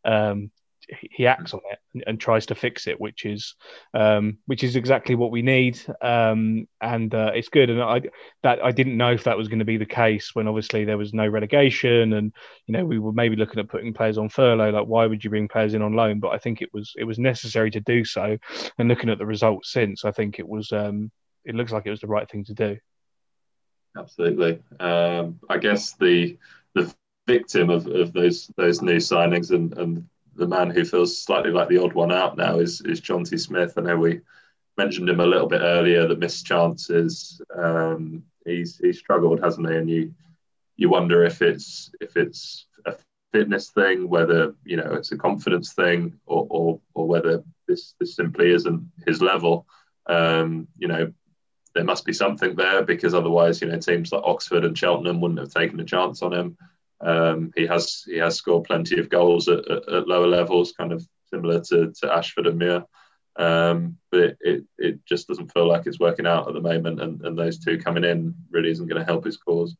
[0.04, 0.50] um,
[0.88, 3.54] he acts on it and, tries to fix it, which is
[3.94, 7.70] um, which is exactly what we need, um, and uh, it's good.
[7.70, 8.02] And I
[8.42, 10.98] that I didn't know if that was going to be the case when obviously there
[10.98, 12.32] was no relegation, and
[12.66, 14.70] you know we were maybe looking at putting players on furlough.
[14.70, 16.20] Like why would you bring players in on loan?
[16.20, 18.38] But I think it was it was necessary to do so.
[18.78, 21.10] And looking at the results since, I think it was um,
[21.44, 22.76] it looks like it was the right thing to do.
[23.96, 24.62] Absolutely.
[24.80, 26.38] Um, I guess the
[26.74, 26.92] the
[27.26, 31.68] victim of, of those those new signings and, and the man who feels slightly like
[31.68, 33.74] the odd one out now is is Jonty Smith.
[33.76, 34.20] I know we
[34.76, 36.06] mentioned him a little bit earlier.
[36.06, 37.40] The missed chances.
[37.56, 39.76] Um, he's he's struggled, hasn't he?
[39.76, 40.14] And you
[40.76, 42.94] you wonder if it's if it's a
[43.32, 48.16] fitness thing, whether you know it's a confidence thing, or or, or whether this this
[48.16, 49.66] simply isn't his level.
[50.06, 51.12] Um, you know,
[51.74, 55.40] there must be something there because otherwise, you know, teams like Oxford and Cheltenham wouldn't
[55.40, 56.56] have taken a chance on him.
[57.02, 60.92] Um, he has he has scored plenty of goals at, at, at lower levels, kind
[60.92, 62.84] of similar to, to Ashford and Muir.
[63.36, 67.00] Um, but it, it, it, just doesn't feel like it's working out at the moment,
[67.00, 69.74] and, and those two coming in really isn't going to help his cause.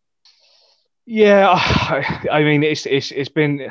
[1.04, 1.50] Yeah,
[2.30, 3.70] I, mean it's it's it's been,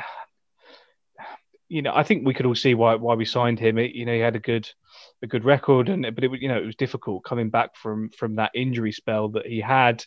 [1.68, 3.76] you know, I think we could all see why why we signed him.
[3.76, 4.70] It, you know, he had a good
[5.22, 8.10] a good record, and but it was you know it was difficult coming back from
[8.10, 10.04] from that injury spell that he had.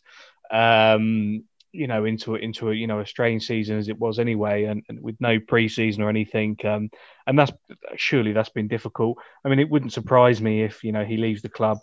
[0.49, 1.43] Um,
[1.75, 4.83] you know into into a you know a strange season as it was anyway, and,
[4.89, 6.57] and with no preseason or anything.
[6.63, 6.89] Um,
[7.27, 7.51] and that's
[7.95, 9.17] surely that's been difficult.
[9.43, 11.79] I mean, it wouldn't surprise me if you know he leaves the club.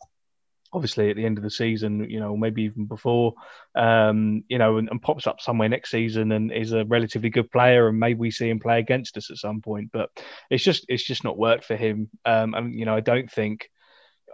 [0.74, 3.34] Obviously, at the end of the season, you know, maybe even before,
[3.74, 7.50] um, you know, and, and, pops up somewhere next season and is a relatively good
[7.50, 9.90] player, and maybe we see him play against us at some point.
[9.92, 10.08] But
[10.48, 12.08] it's just it's just not worked for him.
[12.24, 13.68] Um, and you know, I don't think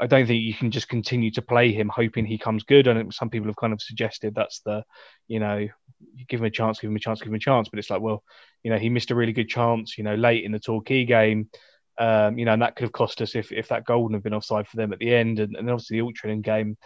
[0.00, 2.86] I don't think you can just continue to play him hoping he comes good.
[2.86, 4.84] And some people have kind of suggested that's the,
[5.26, 7.68] you know, you give him a chance, give him a chance, give him a chance.
[7.68, 8.22] But it's like, well,
[8.62, 11.50] you know, he missed a really good chance, you know, late in the Torquay game.
[11.98, 14.34] Um, you know, and that could have cost us if, if that would have been
[14.34, 15.40] offside for them at the end.
[15.40, 16.76] And, and obviously the Altrincham game,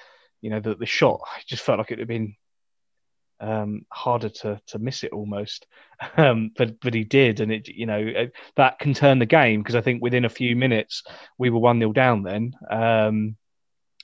[0.41, 2.35] you know, the, the shot just felt like it have been
[3.43, 5.67] um, harder to to miss it almost.
[6.17, 9.61] Um, but but he did, and it you know it, that can turn the game
[9.61, 11.05] because I think within a few minutes
[11.39, 12.25] we were one 0 down.
[12.25, 13.37] Then um,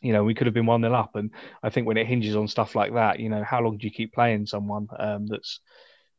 [0.00, 2.36] you know we could have been one 0 up, and I think when it hinges
[2.36, 5.58] on stuff like that, you know how long do you keep playing someone um, that's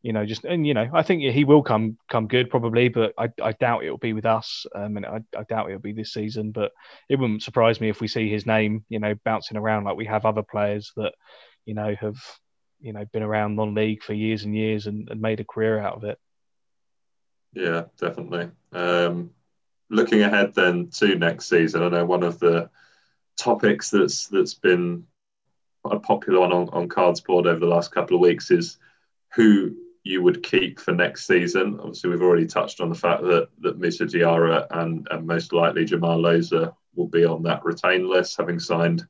[0.02, 3.14] you know just and you know I think he will come come good probably, but
[3.18, 6.12] I, I doubt it'll be with us, um, and I, I doubt it'll be this
[6.12, 6.52] season.
[6.52, 6.74] But
[7.08, 10.08] it wouldn't surprise me if we see his name you know bouncing around like we
[10.08, 11.14] have other players that
[11.66, 12.18] you know have
[12.80, 15.96] you know been around non-league for years and years and, and made a career out
[15.96, 16.20] of it.
[17.54, 18.52] Yeah, definitely.
[18.72, 19.32] Um,
[19.90, 22.70] looking ahead then to next season, I know one of the
[23.38, 25.06] topics that's that's been
[25.86, 28.78] a popular one on, on Cardsport over the last couple of weeks is
[29.34, 31.80] who you would keep for next season.
[31.80, 35.86] Obviously, we've already touched on the fact that that Moussa Diarra and, and most likely
[35.86, 39.06] Jamar Loza will be on that retain list, having signed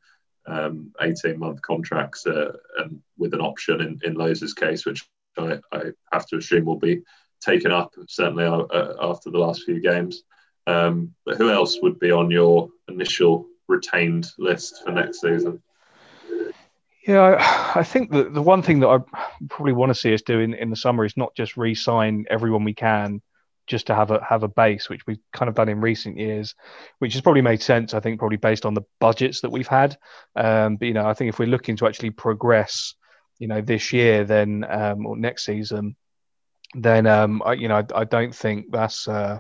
[0.50, 5.60] um, 18 month contracts uh, and with an option in, in Loz's case, which I,
[5.72, 7.02] I, have to assume will be
[7.41, 10.24] taken up certainly uh, after the last few games.
[10.68, 15.62] Um, but who else would be on your initial retained list for next season?
[17.08, 19.00] Yeah, I, think that the one thing that I
[19.50, 22.64] probably want to see us do in, in the summer is not just re-sign everyone
[22.64, 23.22] we can
[23.70, 26.55] just to have a have a base, which we've kind of done in recent years,
[26.97, 27.93] which has probably made sense.
[27.93, 29.97] I think probably based on the budgets that we've had.
[30.36, 32.95] Um, but you know, I think if we're looking to actually progress,
[33.38, 35.95] you know, this year, then um, or next season,
[36.74, 39.39] then um, I, you know, I, I don't think that's uh,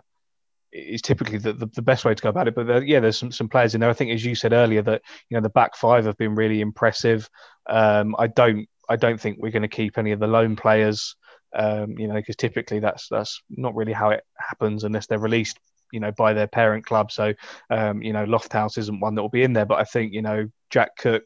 [0.71, 2.55] is typically the, the, the, best way to go about it.
[2.55, 3.89] But there, yeah, there's some, some players in there.
[3.89, 6.61] I think, as you said earlier, that you know the back five have been really
[6.61, 7.29] impressive.
[7.67, 11.15] Um, I don't I don't think we're going to keep any of the loan players.
[11.53, 15.59] Um, you know, because typically that's that's not really how it happens unless they're released,
[15.91, 17.11] you know, by their parent club.
[17.11, 17.33] So,
[17.69, 20.21] um, you know, Lofthouse isn't one that will be in there, but I think you
[20.21, 21.23] know Jack Cook,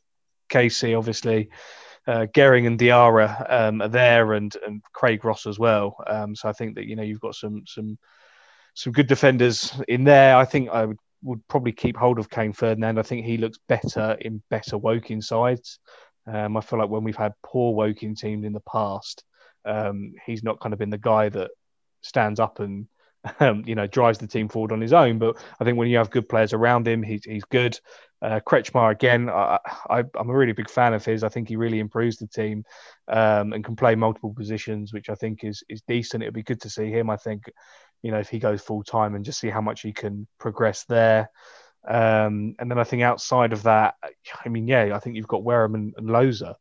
[0.49, 1.49] Casey, obviously.
[2.05, 5.95] Uh, Gerring and Diarra um, are there, and and Craig Ross as well.
[6.05, 7.97] Um, so I think that you know you've got some some
[8.73, 10.35] some good defenders in there.
[10.35, 12.99] I think I would, would probably keep hold of Kane Ferdinand.
[12.99, 15.79] I think he looks better in better Woking sides.
[16.25, 19.23] Um, I feel like when we've had poor Woking teams in the past,
[19.65, 21.51] um, he's not kind of been the guy that
[22.01, 22.87] stands up and
[23.39, 25.17] um, you know drives the team forward on his own.
[25.17, 27.79] But I think when you have good players around him, he's he's good.
[28.21, 29.59] Uh, Kretzschmar again, I,
[29.89, 31.25] am a really big fan of his.
[31.25, 32.63] I think he really improves the team
[33.09, 36.23] um, and can play multiple positions, which I think is is decent.
[36.23, 37.09] It'd be good to see him.
[37.09, 37.51] I think
[38.01, 40.85] you know if he goes full time and just see how much he can progress
[40.85, 41.29] there.
[41.85, 43.95] Um, and then I think outside of that,
[44.45, 46.55] I mean, yeah, I think you've got Wareham and, and Loza.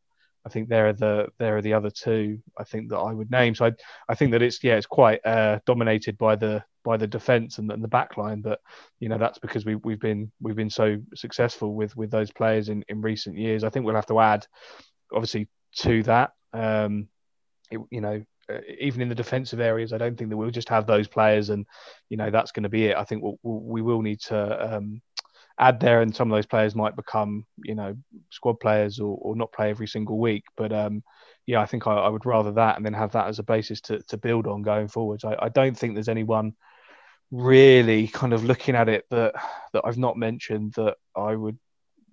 [0.45, 2.39] I think there are the there are the other two.
[2.57, 3.55] I think that I would name.
[3.55, 3.71] So I
[4.09, 7.71] I think that it's yeah it's quite uh, dominated by the by the defense and,
[7.71, 8.41] and the back line.
[8.41, 8.59] But
[8.99, 12.69] you know that's because we we've been we've been so successful with with those players
[12.69, 13.63] in in recent years.
[13.63, 14.45] I think we'll have to add
[15.13, 16.31] obviously to that.
[16.51, 17.07] Um,
[17.71, 20.69] it, you know, uh, even in the defensive areas, I don't think that we'll just
[20.69, 21.65] have those players and
[22.09, 22.97] you know that's going to be it.
[22.97, 25.01] I think we'll we will need to um,
[25.59, 27.95] add there, and some of those players might become, you know,
[28.29, 30.43] squad players or, or not play every single week.
[30.57, 31.03] But um,
[31.45, 33.81] yeah, I think I, I, would rather that and then have that as a basis
[33.81, 35.23] to, to build on going forwards.
[35.23, 36.53] I, I don't think there's anyone
[37.31, 39.33] really kind of looking at it that
[39.73, 41.57] that I've not mentioned that I would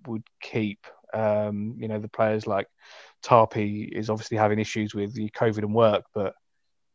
[0.06, 0.86] would keep.
[1.12, 2.68] Um, you know, the players like
[3.24, 6.34] Tarpey is obviously having issues with the COVID and work, but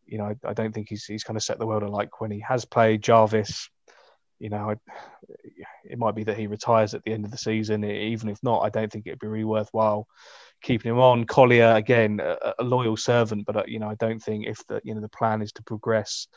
[0.05, 2.31] you know, I, I don't think he's he's kind of set the world alike when
[2.31, 3.01] he has played.
[3.01, 3.69] Jarvis,
[4.39, 4.75] you know,
[5.83, 7.83] it might be that he retires at the end of the season.
[7.83, 10.07] Even if not, I don't think it'd be really worthwhile
[10.61, 11.25] keeping him on.
[11.25, 14.81] Collier again, a, a, loyal servant, but uh, you know, I don't think if the
[14.83, 16.27] you know the plan is to progress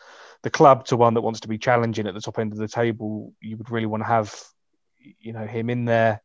[0.43, 2.69] the club to one that wants to be challenging at the top end of the
[2.69, 4.35] table, you would really want to have
[5.19, 6.23] you know him in there.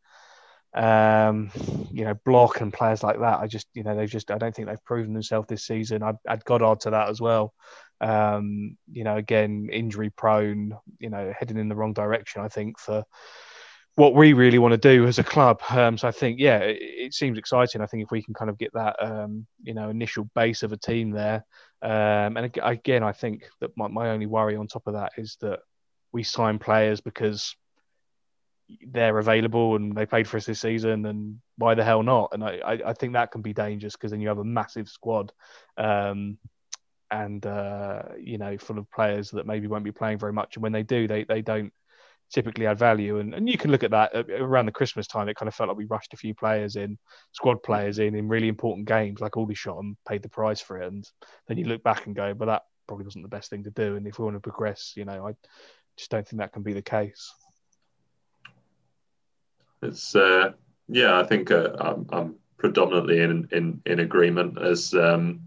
[0.75, 1.51] Um,
[1.91, 3.39] you know, block and players like that.
[3.39, 6.01] I just, you know, they've just, I don't think they've proven themselves this season.
[6.01, 7.53] I'd add Goddard to that as well.
[8.01, 12.79] Um, you know, again, injury prone, you know, heading in the wrong direction, I think,
[12.79, 13.03] for
[13.95, 15.61] what we really want to do as a club.
[15.69, 17.81] Um, so I think, yeah, it, it, seems exciting.
[17.81, 20.71] I think if we can kind of get that, um, you know, initial base of
[20.71, 21.45] a team there.
[21.81, 25.37] Um, and again, I think that my, my only worry on top of that is
[25.41, 25.59] that
[26.11, 27.55] we sign players because
[28.87, 32.43] they're available and they played for us this season and why the hell not and
[32.43, 35.31] i i think that can be dangerous because then you have a massive squad
[35.77, 36.37] um,
[37.13, 40.55] and uh, you know full of players that maybe won't be playing very much.
[40.55, 41.71] And when they do they they don't
[42.31, 43.19] typically add value.
[43.19, 45.53] And, and you can look at that uh, around the christmas time it kind of
[45.53, 46.97] felt like we rushed a few players in
[47.31, 50.91] squad players in in really important games like Aldershot and paid the price for it.
[50.91, 51.07] And
[51.47, 53.95] then you look back and go but that probably wasn't the best thing to do.
[53.95, 55.33] And if we want to progress you know i
[55.95, 57.31] just don't think that can be the case.
[59.83, 60.53] It's uh,
[60.87, 65.41] yeah i think uh, I'm, I'm predominantly in in in agreement as um,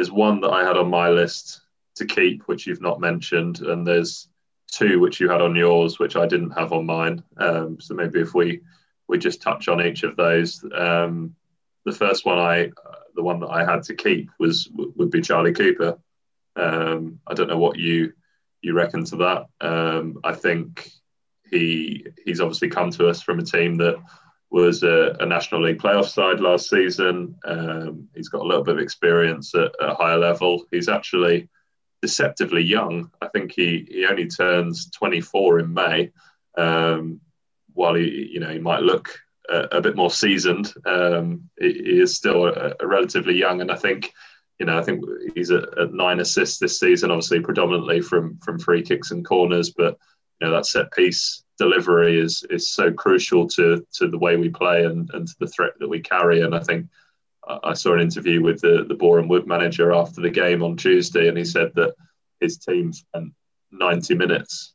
[0.00, 1.60] there's one that I had on my list
[1.96, 4.28] to keep, which you've not mentioned, and there's
[4.72, 7.22] two which you had on yours, which I didn't have on mine.
[7.36, 8.62] Um, so maybe if we
[9.08, 10.64] we just touch on each of those.
[10.74, 11.34] Um,
[11.84, 12.70] the first one I,
[13.14, 15.98] the one that I had to keep was would be Charlie Cooper.
[16.56, 18.14] Um, I don't know what you
[18.62, 19.48] you reckon to that.
[19.60, 20.92] Um, I think
[21.50, 24.02] he he's obviously come to us from a team that
[24.50, 27.36] was a, a, National League playoff side last season.
[27.44, 30.64] Um, he's got a little bit of experience at, a higher level.
[30.72, 31.48] He's actually
[32.02, 33.10] deceptively young.
[33.22, 36.10] I think he, he only turns 24 in May.
[36.58, 37.20] Um,
[37.74, 39.16] while he, you know, he might look
[39.48, 43.60] a, a bit more seasoned, um, he, he, is still a, a, relatively young.
[43.60, 44.12] And I think,
[44.58, 48.58] you know, I think he's at, at, nine assists this season, obviously predominantly from from
[48.58, 49.96] free kicks and corners, but
[50.40, 54.48] you know that set piece delivery is is so crucial to to the way we
[54.48, 56.40] play and, and to the threat that we carry.
[56.40, 56.86] And I think
[57.46, 60.76] uh, I saw an interview with the the Boreham Wood manager after the game on
[60.76, 61.94] Tuesday, and he said that
[62.40, 63.34] his team spent
[63.72, 64.74] 90 minutes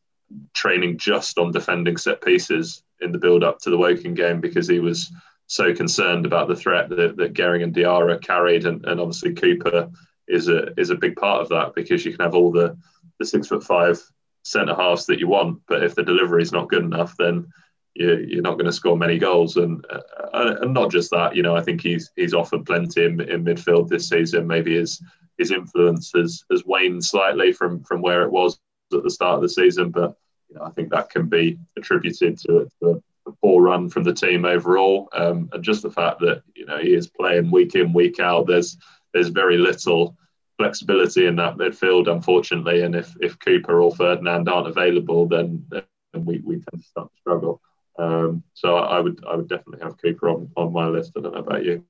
[0.53, 4.67] training just on defending set pieces in the build up to the Woking game because
[4.67, 5.11] he was
[5.47, 9.89] so concerned about the threat that, that Gerring and Diarra carried, and, and obviously Cooper
[10.27, 12.77] is a is a big part of that because you can have all the
[13.19, 13.99] the six foot five
[14.45, 17.47] centre halves that you want, but if the delivery is not good enough, then
[17.95, 19.57] you, are not going to score many goals.
[19.57, 23.19] And uh, and not just that, you know, I think he's he's offered plenty in,
[23.21, 24.47] in midfield this season.
[24.47, 25.01] Maybe his
[25.37, 28.59] his influence has has waned slightly from from where it was
[28.93, 30.15] at the start of the season, but
[30.49, 34.13] you know, I think that can be attributed to, to a poor run from the
[34.13, 37.93] team overall, um, and just the fact that you know he is playing week in
[37.93, 38.45] week out.
[38.45, 38.77] There's
[39.13, 40.15] there's very little
[40.57, 42.81] flexibility in that midfield, unfortunately.
[42.81, 47.11] And if, if Cooper or Ferdinand aren't available, then, then we, we tend to start
[47.11, 47.61] to struggle.
[47.97, 51.13] Um, so I would I would definitely have Cooper on, on my list.
[51.17, 51.85] I don't know about you.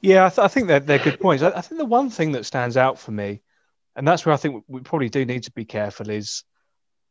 [0.00, 1.42] Yeah, I, th- I think they're, they're good points.
[1.42, 3.42] I, I, think the one thing that stands out for me,
[3.94, 6.44] and that's where I think we probably do need to be careful, is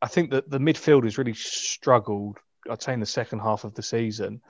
[0.02, 2.38] I think that the midfield has really struggled,
[2.70, 4.41] I'd say, in the second half of the season.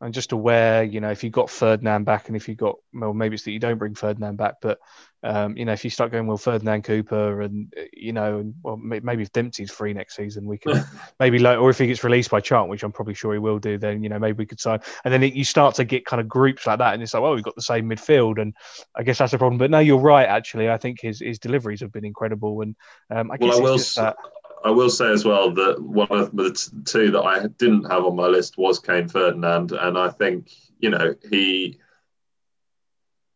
[0.00, 3.14] I'm just aware, you know, if you got Ferdinand back and if you got, well,
[3.14, 4.78] maybe it's that you don't bring Ferdinand back, but,
[5.22, 8.76] um, you know, if you start going, well, Ferdinand Cooper and, you know, and well,
[8.76, 10.84] maybe if Dempsey's free next season, we can
[11.20, 13.58] maybe, like, or if he gets released by Chant, which I'm probably sure he will
[13.58, 14.80] do, then, you know, maybe we could sign.
[15.04, 16.92] And then it, you start to get kind of groups like that.
[16.92, 18.40] And it's like, well, we've got the same midfield.
[18.40, 18.54] And
[18.94, 19.58] I guess that's a problem.
[19.58, 20.68] But no, you're right, actually.
[20.68, 22.60] I think his, his deliveries have been incredible.
[22.60, 22.76] And
[23.10, 23.78] um, I guess well, I will.
[23.78, 24.16] That,
[24.64, 26.50] I will say as well that one of the
[26.86, 30.88] two that I didn't have on my list was Kane Ferdinand, and I think you
[30.88, 31.78] know he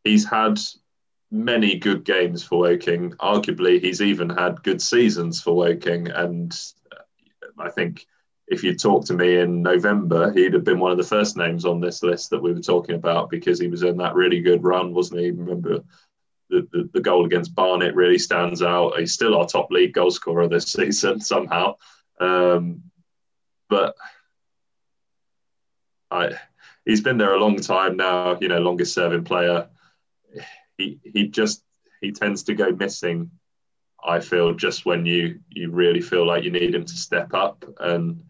[0.05, 0.59] he's had
[1.31, 3.11] many good games for Woking.
[3.21, 6.59] Arguably, he's even had good seasons for Woking, and
[7.59, 8.07] I think
[8.47, 11.67] if you talked to me in November, he'd have been one of the first names
[11.67, 14.65] on this list that we were talking about because he was in that really good
[14.65, 15.31] run, wasn't he?
[15.31, 15.85] Remember
[16.51, 18.99] the, the, goal against Barnet really stands out.
[18.99, 21.77] He's still our top league goal scorer this season somehow.
[22.21, 22.83] Um,
[23.69, 23.95] but
[26.11, 26.33] I,
[26.85, 29.69] he's been there a long time now, you know, longest serving player.
[30.77, 31.63] He, he just,
[32.01, 33.31] he tends to go missing,
[34.03, 37.65] I feel, just when you, you really feel like you need him to step up.
[37.79, 38.23] And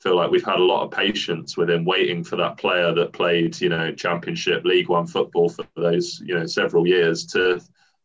[0.00, 3.12] feel like we've had a lot of patience with him waiting for that player that
[3.12, 7.60] played, you know, championship League One football for those, you know, several years to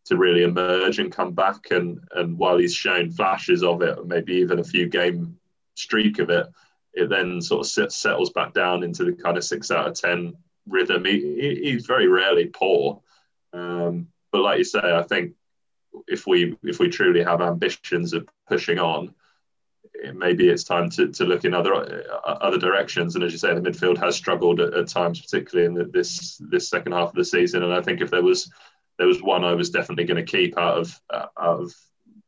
[0.05, 1.71] to really emerge and come back.
[1.71, 5.37] And and while he's shown flashes of it, maybe even a few game
[5.75, 6.47] streak of it,
[6.93, 9.93] it then sort of sits, settles back down into the kind of six out of
[9.93, 10.35] ten
[10.67, 11.05] rhythm.
[11.05, 13.01] He, he's very rarely poor,
[13.53, 15.33] um, but like you say, I think
[16.07, 19.15] if we if we truly have ambitions of pushing on
[20.13, 23.15] maybe it's time to, to look in other uh, other directions.
[23.15, 26.41] And as you say, the midfield has struggled at, at times, particularly in the, this
[26.49, 27.63] this second half of the season.
[27.63, 28.51] And I think if there was
[28.97, 31.73] there was one I was definitely going to keep out of uh, out of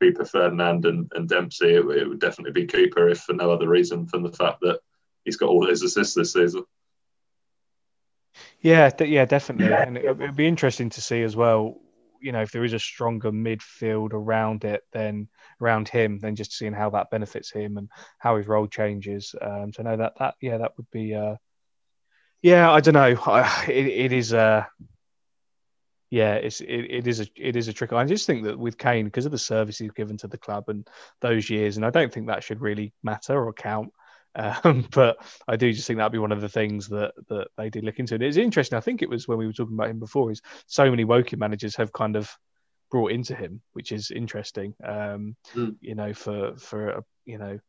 [0.01, 3.67] Cooper, Ferdinand, and, and Dempsey, it, it, would definitely be Cooper, if for no other
[3.67, 4.79] reason than the fact that
[5.25, 6.63] he's got all his assists this season.
[8.61, 11.79] Yeah, yeah, definitely, and it, would be interesting to see as well.
[12.21, 15.27] You know, if there is a stronger midfield around it, then
[15.61, 17.89] around him then just seeing how that benefits him and
[18.19, 19.33] how his role changes.
[19.41, 21.35] Um, so no, that that yeah, that would be uh,
[22.41, 23.15] yeah, I don't know.
[23.25, 24.65] I, it, it is uh
[26.09, 27.91] yeah, it's it, it is a it is a trick.
[27.91, 30.65] I just think that with Kane, because of the service he's given to the club
[30.69, 30.87] and
[31.19, 33.91] those years, and I don't think that should really matter or count.
[34.37, 35.17] Um, but
[35.47, 37.99] I do just think that'd be one of the things that that they did look
[37.99, 38.15] into.
[38.15, 38.77] And it's interesting.
[38.77, 40.31] I think it was when we were talking about him before.
[40.31, 42.31] Is so many Woking managers have kind of
[42.89, 44.73] brought into him, which is interesting.
[44.83, 45.75] Um, mm.
[45.81, 47.59] You know, for for a, you know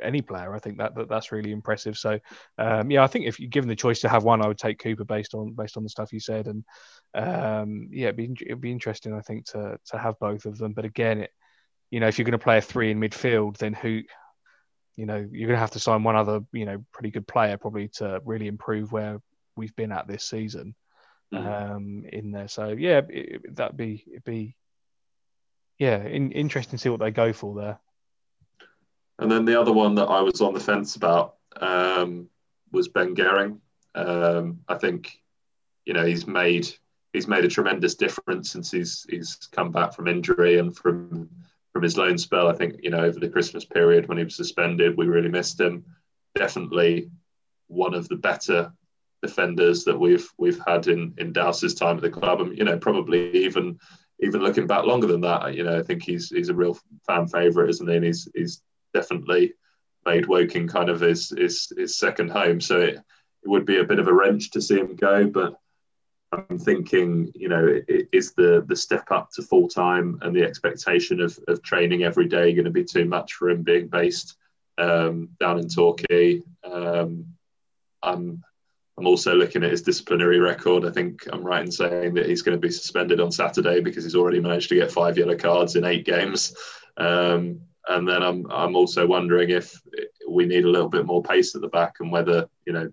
[0.00, 1.96] any player, I think that, that that's really impressive.
[1.98, 2.20] So
[2.58, 4.78] um, yeah, I think if you're given the choice to have one, I would take
[4.78, 6.64] Cooper based on based on the stuff you said, and
[7.14, 10.72] um, yeah, it'd be it'd be interesting, I think, to to have both of them.
[10.72, 11.30] But again, it
[11.90, 14.02] you know if you're going to play a three in midfield, then who
[14.96, 17.56] you know you're going to have to sign one other you know pretty good player
[17.56, 19.20] probably to really improve where
[19.56, 20.74] we've been at this season.
[21.32, 21.74] Mm.
[21.74, 22.48] um, in there.
[22.48, 24.56] So yeah, it, that'd be it'd be
[25.78, 27.78] yeah, in, interesting to see what they go for there.
[29.18, 32.28] And then the other one that I was on the fence about um,
[32.72, 33.58] was Ben Gerring.
[33.94, 35.20] Um, I think
[35.84, 36.68] you know he's made
[37.12, 41.30] he's made a tremendous difference since he's he's come back from injury and from
[41.74, 42.48] from his loan spell.
[42.48, 45.60] I think you know over the Christmas period when he was suspended, we really missed
[45.60, 45.84] him.
[46.34, 47.10] Definitely
[47.66, 48.72] one of the better
[49.22, 52.78] defenders that we've we've had in in Dowse's time at the club, and you know
[52.78, 53.78] probably even
[54.20, 57.26] even looking back longer than that, you know I think he's he's a real fan
[57.26, 57.96] favourite, isn't he?
[57.96, 58.62] And he's he's
[58.94, 59.54] definitely
[60.06, 62.60] made Woking kind of his his, his second home.
[62.60, 65.54] So it, it would be a bit of a wrench to see him go, but
[66.34, 67.80] I'm thinking, you know,
[68.12, 72.28] is the the step up to full time and the expectation of, of training every
[72.28, 74.36] day going to be too much for him being based
[74.78, 76.42] um, down in Torquay?
[76.64, 77.26] Um,
[78.02, 78.42] I'm
[78.96, 80.84] I'm also looking at his disciplinary record.
[80.84, 84.04] I think I'm right in saying that he's going to be suspended on Saturday because
[84.04, 86.54] he's already managed to get five yellow cards in eight games.
[86.96, 89.80] Um, and then I'm I'm also wondering if
[90.28, 92.92] we need a little bit more pace at the back and whether you know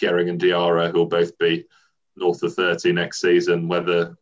[0.00, 1.66] Gerring and Diarra, who'll both be
[2.18, 4.16] north of 30 next season, whether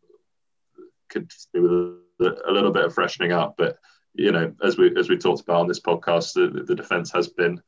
[1.08, 3.54] could do with a, little bit of freshening up.
[3.56, 3.78] But
[4.14, 7.28] you know, as we as we talked about on this podcast, the, the defence has
[7.28, 7.60] been,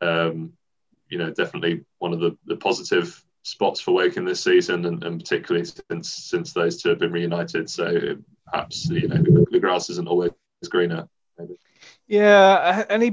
[0.00, 0.52] um,
[1.08, 5.20] you know, definitely one of the, the positive spots for Woking this season, and, and
[5.20, 7.68] particularly since since those two have been reunited.
[7.70, 8.16] So
[8.50, 10.32] perhaps you know the, grass isn't always
[10.68, 11.08] greener.
[11.38, 11.54] Maybe.
[12.06, 13.10] Yeah, and he,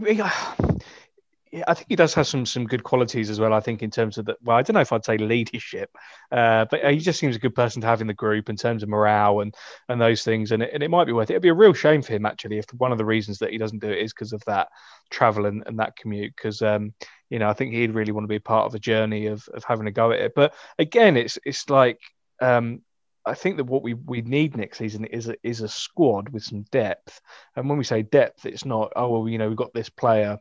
[1.65, 3.53] I think he does have some some good qualities as well.
[3.53, 5.89] I think in terms of the well, I don't know if I'd say leadership,
[6.31, 8.83] uh, but he just seems a good person to have in the group in terms
[8.83, 9.55] of morale and
[9.87, 10.51] and those things.
[10.51, 11.33] And it, and it might be worth it.
[11.33, 13.57] It'd be a real shame for him actually if one of the reasons that he
[13.57, 14.67] doesn't do it is because of that
[15.09, 16.35] travel and, and that commute.
[16.35, 16.93] Because um,
[17.29, 19.63] you know, I think he'd really want to be part of a journey of of
[19.63, 20.33] having a go at it.
[20.35, 21.99] But again, it's it's like
[22.41, 22.83] um,
[23.25, 26.43] I think that what we, we need next season is a, is a squad with
[26.43, 27.21] some depth.
[27.55, 30.37] And when we say depth, it's not oh well, you know, we've got this player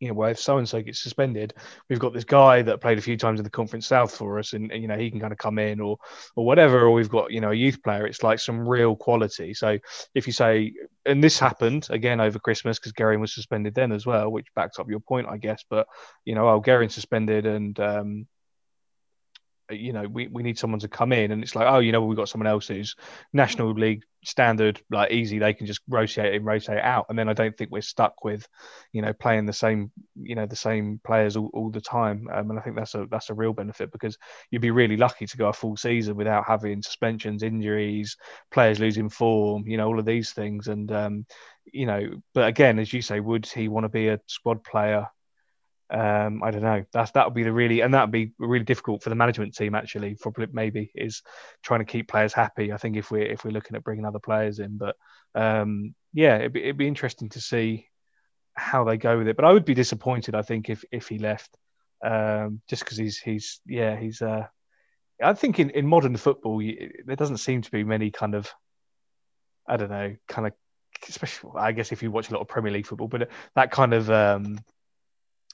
[0.00, 1.52] you know, well, if so and so gets suspended,
[1.88, 4.54] we've got this guy that played a few times in the Conference South for us,
[4.54, 5.98] and, and, you know he can kind of come in or
[6.36, 8.06] or whatever, or we've got you know a youth player.
[8.06, 9.52] It's like some real quality.
[9.52, 9.78] So
[10.14, 10.72] if you say,
[11.04, 14.78] and this happened again over Christmas because Gerring was suspended then as well, which backs
[14.78, 15.62] up your point, I guess.
[15.68, 15.86] But
[16.24, 18.26] you know, oh, Gerring suspended, and um,
[19.70, 22.02] you know, we, we need someone to come in and it's like, oh, you know,
[22.02, 22.96] we've got someone else who's
[23.32, 27.06] National League standard, like easy, they can just rotate and rotate out.
[27.08, 28.46] And then I don't think we're stuck with,
[28.92, 29.90] you know, playing the same,
[30.20, 32.28] you know, the same players all, all the time.
[32.32, 34.18] Um, and I think that's a that's a real benefit because
[34.50, 38.16] you'd be really lucky to go a full season without having suspensions, injuries,
[38.50, 40.68] players losing form, you know, all of these things.
[40.68, 41.26] And um,
[41.72, 45.06] you know, but again, as you say, would he want to be a squad player
[45.90, 46.84] um, I don't know.
[46.92, 49.54] That's that would be the really, and that would be really difficult for the management
[49.54, 49.74] team.
[49.74, 51.22] Actually, probably maybe is
[51.62, 52.72] trying to keep players happy.
[52.72, 54.96] I think if we're if we're looking at bringing other players in, but
[55.34, 57.88] um, yeah, it'd be, it'd be interesting to see
[58.54, 59.36] how they go with it.
[59.36, 60.34] But I would be disappointed.
[60.34, 61.56] I think if if he left,
[62.04, 64.22] um, just because he's he's yeah he's.
[64.22, 64.46] Uh,
[65.22, 68.50] I think in, in modern football, there doesn't seem to be many kind of,
[69.68, 70.54] I don't know, kind of,
[71.08, 73.92] especially I guess if you watch a lot of Premier League football, but that kind
[73.92, 74.60] of um,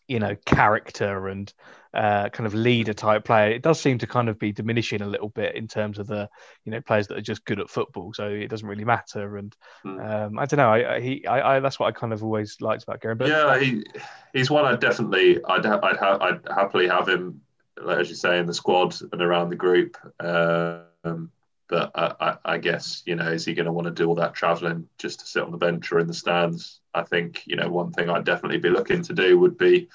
[0.09, 1.53] you know character and
[1.95, 5.07] uh, kind of leader type player it does seem to kind of be diminishing a
[5.07, 6.29] little bit in terms of the
[6.65, 9.57] you know players that are just good at football so it doesn't really matter and
[9.85, 10.27] mm.
[10.27, 12.83] um, I don't know I, he I, I, that's what I kind of always liked
[12.83, 13.85] about Gary but yeah he,
[14.33, 17.41] he's one I definitely I'd I'd, ha- I'd happily have him
[17.89, 21.31] as you say in the squad and around the group um,
[21.69, 24.35] but I, I, guess you know, is he going to want to do all that
[24.35, 26.81] travelling just to sit on the bench or in the stands?
[26.97, 29.89] I think you know one thing I'd definitely be looking to do would be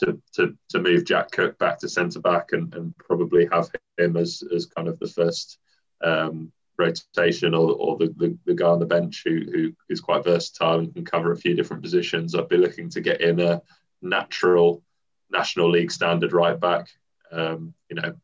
[0.00, 3.68] to to, to move Jack Cook back to centre back and, and probably have
[3.98, 5.58] him as as kind of the first
[6.04, 10.24] um, rotation or, or the, the, the, guy on the bench who who is quite
[10.24, 12.34] versatile and can cover a few different positions.
[12.34, 13.62] I'd be looking to get in a
[14.02, 14.82] natural
[15.30, 16.88] National League standard right back.
[17.32, 18.14] Um, you know,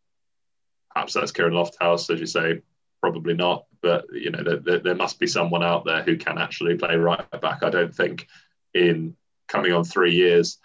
[0.92, 2.60] perhaps that's Kieran Lofthouse, as you say,
[3.00, 3.64] probably not.
[3.82, 7.28] But you know, there, there, must be someone out there who can actually play right
[7.40, 7.62] back.
[7.62, 8.28] I don't think
[8.74, 9.16] in
[9.48, 10.58] coming on three years,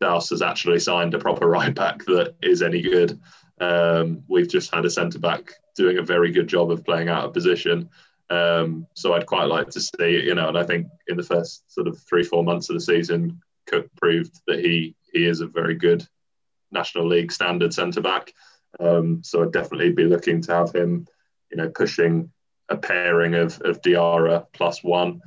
[0.00, 3.20] Dallas has actually signed a proper right back that is any good.
[3.60, 7.24] Um, we've just had a centre back doing a very good job of playing out
[7.24, 7.90] of position.
[8.30, 11.70] Um, so I'd quite like to see, you know, and I think in the first
[11.70, 15.46] sort of three, four months of the season, Cook proved that he he is a
[15.46, 16.06] very good
[16.70, 18.32] National League standard centre back.
[18.78, 21.06] Um, so I'd definitely be looking to have him
[21.50, 22.30] you know, pushing
[22.68, 25.20] a pairing of, of Diarra plus one.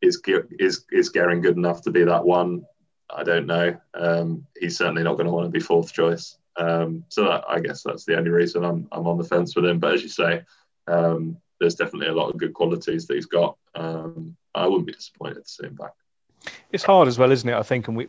[0.00, 0.20] Is
[0.58, 2.64] is is Gerring good enough to be that one?
[3.10, 3.76] I don't know.
[3.94, 6.36] Um, he's certainly not going to want to be fourth choice.
[6.56, 9.64] Um, so that, I guess that's the only reason I'm I'm on the fence with
[9.64, 9.78] him.
[9.78, 10.42] But as you say,
[10.86, 13.56] um, there's definitely a lot of good qualities that he's got.
[13.74, 15.92] Um, I wouldn't be disappointed to see him back.
[16.70, 17.54] It's hard as well, isn't it?
[17.54, 18.08] I think, and we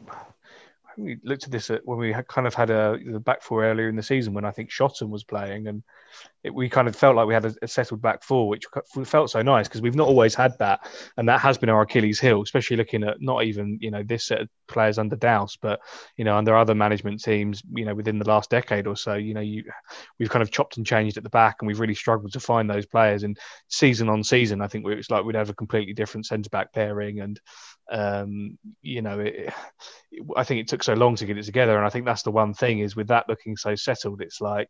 [0.97, 3.89] we looked at this when we had kind of had a the back four earlier
[3.89, 5.84] in the season when I think Shotton was playing, and
[6.45, 8.66] it, we kind of felt like we had a, a settled back four, which
[9.03, 10.88] felt so nice because we've not always had that,
[11.18, 14.26] and that has been our Achilles heel, especially looking at not even you know this
[14.26, 15.80] set of players under Dowse, but
[16.18, 19.34] you know under other management teams, you know within the last decade or so, you
[19.34, 19.63] know you
[20.20, 22.70] we've kind of chopped and changed at the back, and we've really struggled to find
[22.70, 23.24] those players.
[23.24, 23.38] And
[23.68, 27.22] season on season, I think it's like we'd have a completely different centre back pairing,
[27.22, 27.39] and
[27.91, 29.51] um, you know, it,
[30.36, 32.32] I think it took so long to get it together, and I think that's the
[32.32, 34.70] one thing is with that looking so settled, it's like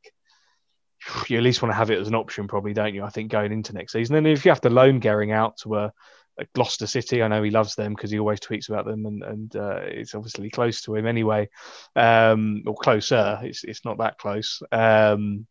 [1.27, 3.03] you at least want to have it as an option, probably, don't you?
[3.03, 5.75] I think going into next season, and if you have to loan Gerring out to
[5.75, 5.93] a,
[6.37, 9.23] a Gloucester City, I know he loves them because he always tweets about them, and
[9.23, 11.49] and uh, it's obviously close to him anyway,
[11.95, 13.39] um, or closer.
[13.43, 14.61] It's it's not that close.
[14.71, 15.47] Um,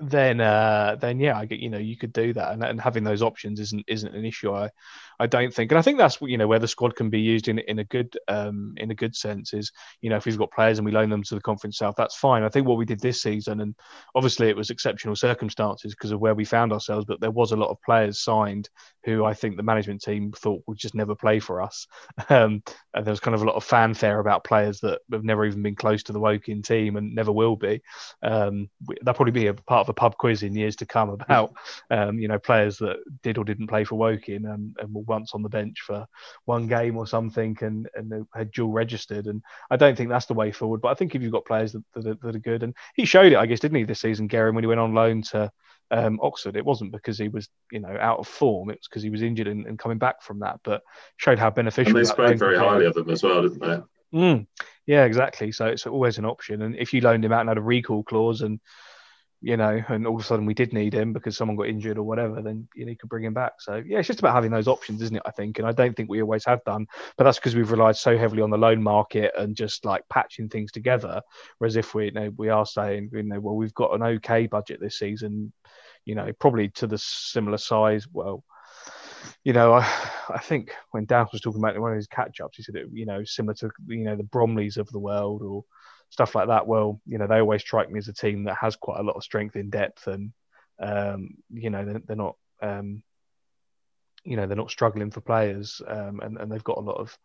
[0.00, 3.04] then uh, then yeah, I get you know you could do that, and, and having
[3.04, 4.52] those options isn't isn't an issue.
[4.52, 4.70] I
[5.20, 7.48] I don't think, and I think that's you know where the squad can be used
[7.48, 10.52] in in a good um, in a good sense is you know if we've got
[10.52, 12.42] players and we loan them to the Conference South, that's fine.
[12.42, 13.74] I think what we did this season, and
[14.14, 17.56] obviously it was exceptional circumstances because of where we found ourselves, but there was a
[17.56, 18.68] lot of players signed
[19.04, 21.86] who I think the management team thought would just never play for us,
[22.28, 22.62] um,
[22.94, 25.62] and there was kind of a lot of fanfare about players that have never even
[25.62, 27.82] been close to the Woking team and never will be.
[28.22, 28.68] Um,
[29.02, 31.54] that'll probably be a part of a pub quiz in years to come about
[31.90, 35.42] um, you know players that did or didn't play for Woking and, and once on
[35.42, 36.06] the bench for
[36.44, 39.26] one game or something and and had dual registered.
[39.26, 40.80] And I don't think that's the way forward.
[40.80, 43.04] But I think if you've got players that, that, are, that are good, and he
[43.04, 45.50] showed it, I guess, didn't he, this season, Gerring, when he went on loan to
[45.90, 46.56] um, Oxford.
[46.56, 48.70] It wasn't because he was, you know, out of form.
[48.70, 50.60] It was because he was injured and, and, coming back from that.
[50.64, 50.82] But
[51.16, 51.96] showed how beneficial.
[51.96, 54.18] And they spoke very highly of him as well, didn't they?
[54.18, 54.46] Mm,
[54.86, 55.52] yeah, exactly.
[55.52, 56.62] So it's always an option.
[56.62, 58.60] And if you loaned him out and had a recall clause and
[59.40, 61.98] you know, and all of a sudden we did need him because someone got injured
[61.98, 63.52] or whatever, then you, know, you could bring him back.
[63.60, 65.22] So yeah, it's just about having those options, isn't it?
[65.26, 67.96] I think, and I don't think we always have done, but that's because we've relied
[67.96, 71.20] so heavily on the loan market and just like patching things together.
[71.58, 74.46] Whereas if we, you know, we are saying, you know, well, we've got an okay
[74.46, 75.52] budget this season,
[76.04, 78.06] you know, probably to the similar size.
[78.10, 78.44] Well,
[79.42, 79.80] you know, I,
[80.28, 82.86] I think when Dan was talking about one of his catch ups, he said it,
[82.92, 85.64] you know, similar to you know the Bromleys of the world or
[86.14, 86.68] stuff like that.
[86.68, 89.16] Well, you know, they always strike me as a team that has quite a lot
[89.16, 90.32] of strength in depth, and
[90.80, 92.36] um, you know, they're, they're not.
[92.62, 93.02] Um,
[94.26, 97.18] you know they're not struggling for players, um, and, and they've got a lot of,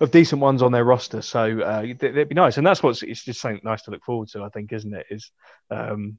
[0.00, 1.20] of decent ones on their roster.
[1.20, 4.28] So uh, it'd be nice, and that's what's it's just something nice to look forward
[4.28, 4.42] to.
[4.42, 5.04] I think, isn't it?
[5.10, 5.30] Is
[5.70, 6.18] um,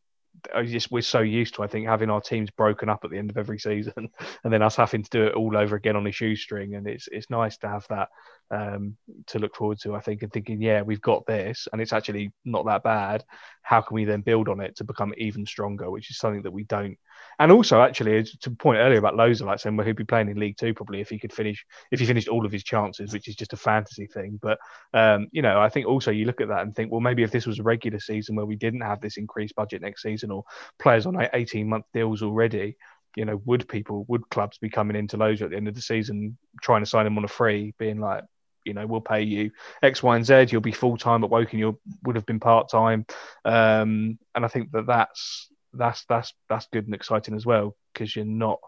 [0.66, 3.32] just we're so used to I think having our teams broken up at the end
[3.32, 4.10] of every season,
[4.44, 7.08] and then us having to do it all over again on a shoestring, and it's
[7.12, 8.10] it's nice to have that
[8.52, 8.96] um,
[9.28, 9.96] to look forward to.
[9.96, 13.24] I think and thinking, yeah, we've got this, and it's actually not that bad.
[13.62, 15.92] How can we then build on it to become even stronger?
[15.92, 16.98] Which is something that we don't.
[17.40, 20.40] And also, actually, to point earlier about Loza, like saying well, he'd be playing in
[20.40, 23.28] League Two probably if he could finish if he finished all of his chances, which
[23.28, 24.40] is just a fantasy thing.
[24.42, 24.60] But
[24.94, 27.32] um, you know, I think also you look at that and think, well, maybe if
[27.32, 30.44] this was a regular season where we didn't have this increased budget next season or
[30.80, 32.76] players on 18 month deals already
[33.18, 35.82] you know, would people, would clubs be coming into Loza at the end of the
[35.82, 38.24] season trying to sign him on a free, being like,
[38.68, 39.52] you know, we'll pay you
[39.82, 40.48] X, Y, and Z.
[40.50, 41.60] You'll be full time at Woking.
[41.60, 43.06] You would have been part time,
[43.46, 48.16] um, and I think that that's that's that's that's good and exciting as well because
[48.16, 48.60] you're not.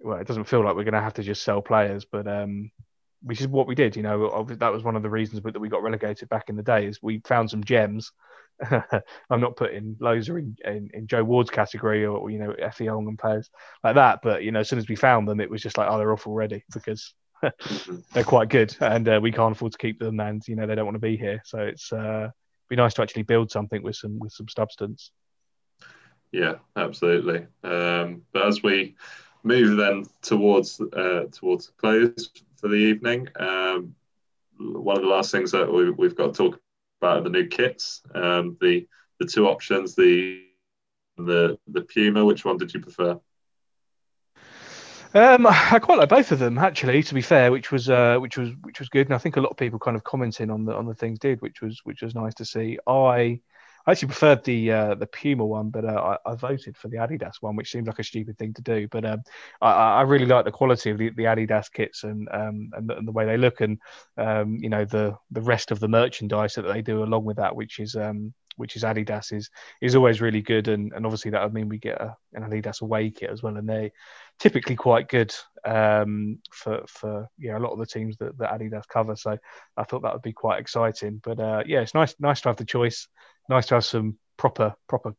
[0.00, 2.70] Well, it doesn't feel like we're going to have to just sell players, but um,
[3.22, 3.96] which is what we did.
[3.96, 6.62] You know, that was one of the reasons that we got relegated back in the
[6.62, 6.86] day.
[6.86, 8.12] Is we found some gems.
[8.70, 13.18] I'm not putting Loza in, in, in, Joe Ward's category or you know Effie and
[13.18, 13.50] players
[13.82, 15.88] like that, but you know, as soon as we found them, it was just like,
[15.90, 17.14] oh, they're off already because
[18.12, 20.74] they're quite good, and uh, we can't afford to keep them, and you know they
[20.74, 21.40] don't want to be here.
[21.44, 22.30] So it's uh,
[22.68, 25.10] be nice to actually build something with some with some substance.
[26.32, 27.46] Yeah, absolutely.
[27.62, 28.96] Um, but as we
[29.44, 33.94] move then towards uh, towards the close for the evening, um,
[34.58, 36.60] one of the last things that we, we've got to talk
[37.00, 38.02] about are the new kits.
[38.14, 38.86] Um, the
[39.20, 40.42] the two options, the
[41.16, 42.24] the the Puma.
[42.24, 43.20] Which one did you prefer?
[45.14, 47.02] Um, I quite like both of them actually.
[47.02, 49.40] To be fair, which was uh, which was which was good, and I think a
[49.40, 52.02] lot of people kind of commenting on the on the things did, which was which
[52.02, 52.78] was nice to see.
[52.86, 53.40] I
[53.86, 56.96] I actually preferred the uh, the Puma one, but uh, I, I, voted for the
[56.96, 58.88] Adidas one, which seems like a stupid thing to do.
[58.88, 59.22] But um,
[59.60, 62.96] I, I, really like the quality of the, the Adidas kits and um, and the,
[62.96, 63.78] and, the, way they look, and
[64.16, 67.54] um, you know the the rest of the merchandise that they do along with that,
[67.54, 69.50] which is um, which is Adidas is
[69.80, 72.82] is always really good, and, and obviously that would mean we get a, an Adidas
[72.82, 73.92] away kit as well, and they
[74.38, 75.34] typically quite good
[75.64, 79.16] um, for for yeah a lot of the teams that, that Adidas cover.
[79.16, 79.36] So
[79.76, 81.20] I thought that would be quite exciting.
[81.22, 83.08] But uh, yeah, it's nice nice to have the choice.
[83.48, 85.14] Nice to have some proper proper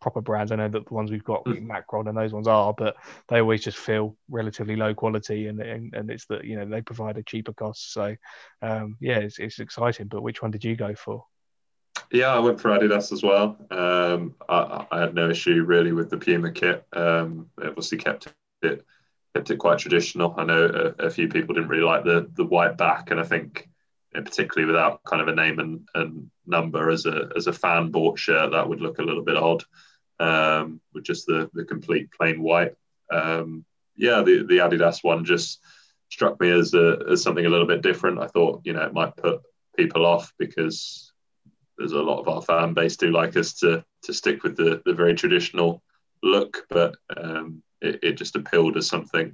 [0.00, 0.52] proper brands.
[0.52, 1.62] I know that the ones we've got, mm.
[1.62, 2.96] Macron and those ones are, but
[3.28, 6.82] they always just feel relatively low quality, and and, and it's that you know they
[6.82, 7.92] provide a cheaper cost.
[7.92, 8.16] So
[8.62, 10.08] um, yeah, it's, it's exciting.
[10.08, 11.24] But which one did you go for?
[12.10, 13.56] Yeah, I went for Adidas as well.
[13.70, 16.86] Um, I, I, had no issue really with the Puma kit.
[16.94, 18.28] Um, obviously kept
[18.62, 18.84] it
[19.34, 20.34] kept it quite traditional.
[20.38, 23.24] I know a, a, few people didn't really like the the white back, and I
[23.24, 23.68] think
[24.14, 28.18] particularly without kind of a name and, and number as a as a fan bought
[28.18, 29.64] shirt, that would look a little bit odd
[30.18, 32.74] um, with just the the complete plain white.
[33.10, 35.60] Um, yeah, the the Adidas one just
[36.10, 38.18] struck me as a, as something a little bit different.
[38.18, 39.42] I thought you know it might put
[39.76, 41.07] people off because
[41.78, 44.82] there's a lot of our fan base do like us to to stick with the
[44.84, 45.82] the very traditional
[46.22, 49.32] look, but um, it, it, just appealed as something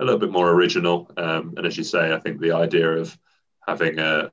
[0.00, 1.10] a little bit more original.
[1.16, 3.16] Um, and as you say, I think the idea of
[3.66, 4.32] having a,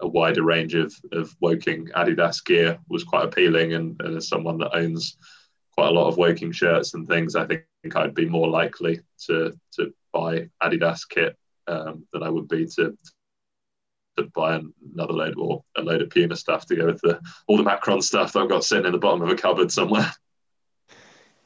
[0.00, 3.74] a wider range of, of Woking Adidas gear was quite appealing.
[3.74, 5.16] And, and, as someone that owns
[5.72, 7.64] quite a lot of Woking shirts and things, I think
[7.94, 12.96] I'd be more likely to, to buy Adidas kit um, than I would be to,
[14.24, 14.60] buy
[14.94, 18.02] another load or a load of Puma stuff to go with the, all the Macron
[18.02, 20.12] stuff that I've got sitting in the bottom of a cupboard somewhere.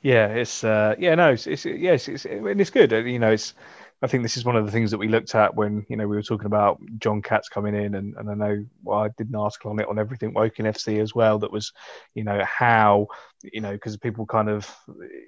[0.03, 2.91] Yeah, it's uh, yeah, no, it's, it's yes, it's, it's good.
[2.91, 3.55] You know, it's
[4.03, 6.09] I think this is one of the things that we looked at when you know
[6.09, 9.29] we were talking about John Katz coming in, and, and I know well, I did
[9.29, 11.39] an article on it on everything Woking FC as well.
[11.39, 11.73] That was,
[12.15, 13.07] you know, how
[13.45, 14.69] you know because people kind of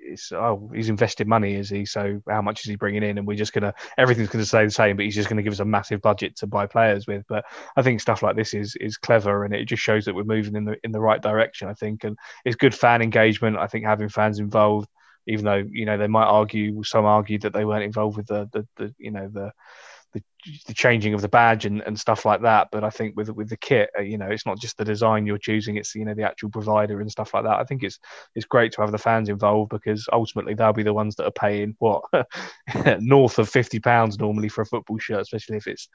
[0.05, 1.85] it's oh he's invested money is he?
[1.87, 3.17] So how much is he bringing in?
[3.17, 5.61] And we're just gonna everything's gonna stay the same but he's just gonna give us
[5.61, 7.25] a massive budget to buy players with.
[7.29, 7.45] But
[7.77, 10.57] I think stuff like this is is clever and it just shows that we're moving
[10.57, 12.03] in the in the right direction I think.
[12.03, 14.89] And it's good fan engagement I think having fans involved
[15.27, 18.49] even though you know they might argue some argue that they weren't involved with the
[18.53, 19.53] the, the you know the
[20.15, 20.23] the,
[20.67, 22.69] the changing of the badge and, and stuff like that.
[22.71, 25.27] But I think with with the kit, uh, you know, it's not just the design
[25.27, 27.59] you're choosing; it's you know the actual provider and stuff like that.
[27.59, 27.99] I think it's
[28.35, 31.33] it's great to have the fans involved because ultimately they'll be the ones that are
[31.33, 32.05] paying what
[33.01, 35.89] north of fifty pounds normally for a football shirt, especially if it's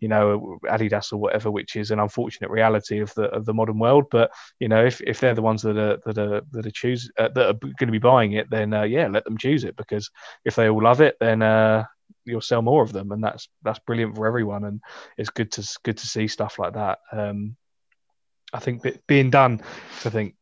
[0.00, 3.78] you know Adidas or whatever, which is an unfortunate reality of the of the modern
[3.78, 4.04] world.
[4.10, 7.10] But you know, if, if they're the ones that are that are that are choose
[7.18, 9.76] uh, that are going to be buying it, then uh, yeah, let them choose it
[9.76, 10.10] because
[10.44, 11.84] if they all love it, then uh,
[12.24, 14.64] you'll sell more of them, and that's that's brilliant for everyone.
[14.64, 14.80] And
[15.16, 16.98] it's good to good to see stuff like that.
[17.10, 17.56] Um,
[18.52, 19.60] I think being done,
[20.04, 20.34] I think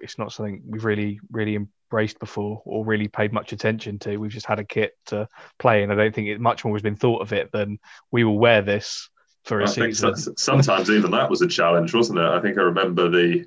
[0.00, 4.16] it's not something we've really really embraced before or really paid much attention to.
[4.18, 6.82] We've just had a kit to play, and I don't think it much more has
[6.82, 7.78] been thought of it than
[8.10, 9.08] we will wear this
[9.44, 10.14] for a I season.
[10.14, 12.24] Think sometimes even that was a challenge, wasn't it?
[12.24, 13.46] I think I remember the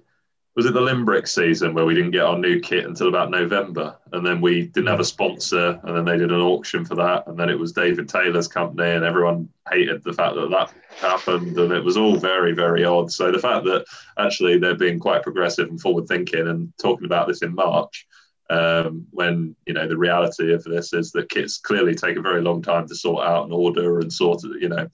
[0.59, 3.95] was it the Limbrick season where we didn't get our new kit until about November,
[4.11, 7.25] and then we didn't have a sponsor, and then they did an auction for that,
[7.27, 11.57] and then it was David Taylor's company, and everyone hated the fact that that happened,
[11.57, 13.09] and it was all very, very odd.
[13.09, 13.85] So the fact that
[14.17, 18.05] actually they're being quite progressive and forward thinking and talking about this in March,
[18.49, 22.41] um, when you know the reality of this is that kits clearly take a very
[22.41, 24.89] long time to sort out and order and sort of, you know,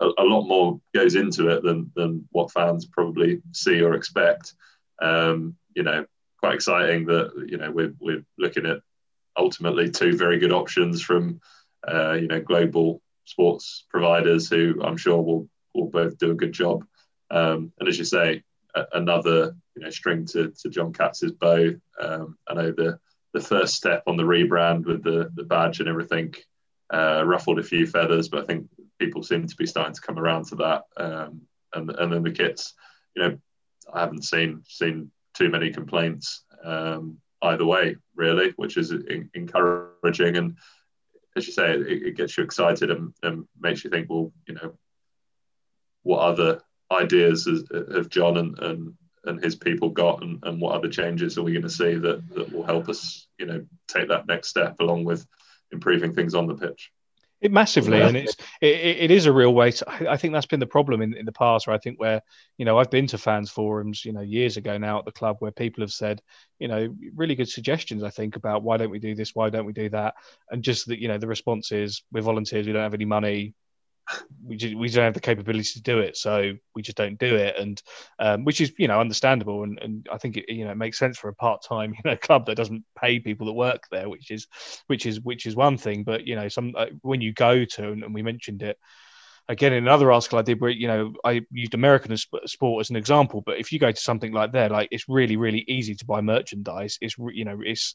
[0.00, 4.54] a, a lot more goes into it than than what fans probably see or expect
[5.00, 6.06] um, you know,
[6.38, 8.80] quite exciting that you know we're we're looking at
[9.36, 11.40] ultimately two very good options from
[11.86, 16.52] uh, you know global sports providers who I'm sure will will both do a good
[16.52, 16.84] job.
[17.30, 18.42] Um, and as you say,
[18.74, 21.74] a, another you know string to, to John Katz's bow.
[22.00, 22.98] Um, I know the
[23.32, 26.34] the first step on the rebrand with the the badge and everything
[26.92, 30.18] uh, ruffled a few feathers, but I think people seem to be starting to come
[30.18, 30.82] around to that.
[30.96, 31.42] Um,
[31.72, 32.74] and and then the kits,
[33.14, 33.38] you know,
[33.92, 40.36] I haven't seen seen too many complaints um, either way, really, which is in, encouraging.
[40.36, 40.56] And
[41.36, 44.54] as you say, it, it gets you excited and, and, makes you think, well, you
[44.54, 44.74] know,
[46.02, 46.60] what other
[46.90, 47.64] ideas has,
[47.94, 51.52] have John and, and and his people got, and, and what other changes are we
[51.52, 55.04] going to see that that will help us, you know, take that next step along
[55.04, 55.26] with
[55.72, 56.90] improving things on the pitch.
[57.40, 58.08] It massively, yeah.
[58.08, 59.72] and it's it, it is a real way.
[59.72, 61.66] To, I think that's been the problem in, in the past.
[61.66, 62.20] Where I think where
[62.58, 65.36] you know I've been to fans forums, you know, years ago now at the club
[65.38, 66.20] where people have said,
[66.58, 68.02] you know, really good suggestions.
[68.02, 70.14] I think about why don't we do this, why don't we do that,
[70.50, 73.54] and just that you know the response is we're volunteers, we don't have any money,
[74.44, 77.36] we just, we don't have the capability to do it, so we just don't do
[77.36, 77.82] it, and
[78.18, 80.98] um, which is you know understandable, and, and I think it you know it makes
[80.98, 84.08] sense for a part time you know club that doesn't pay people that work there,
[84.08, 84.46] which is
[84.86, 87.92] which is which is one thing, but you know some uh, when you go to
[87.92, 88.78] and, and we mentioned it
[89.48, 92.96] again in another article I did where you know I used American sport as an
[92.96, 96.06] example, but if you go to something like there, like it's really really easy to
[96.06, 96.98] buy merchandise.
[97.00, 97.94] It's you know it's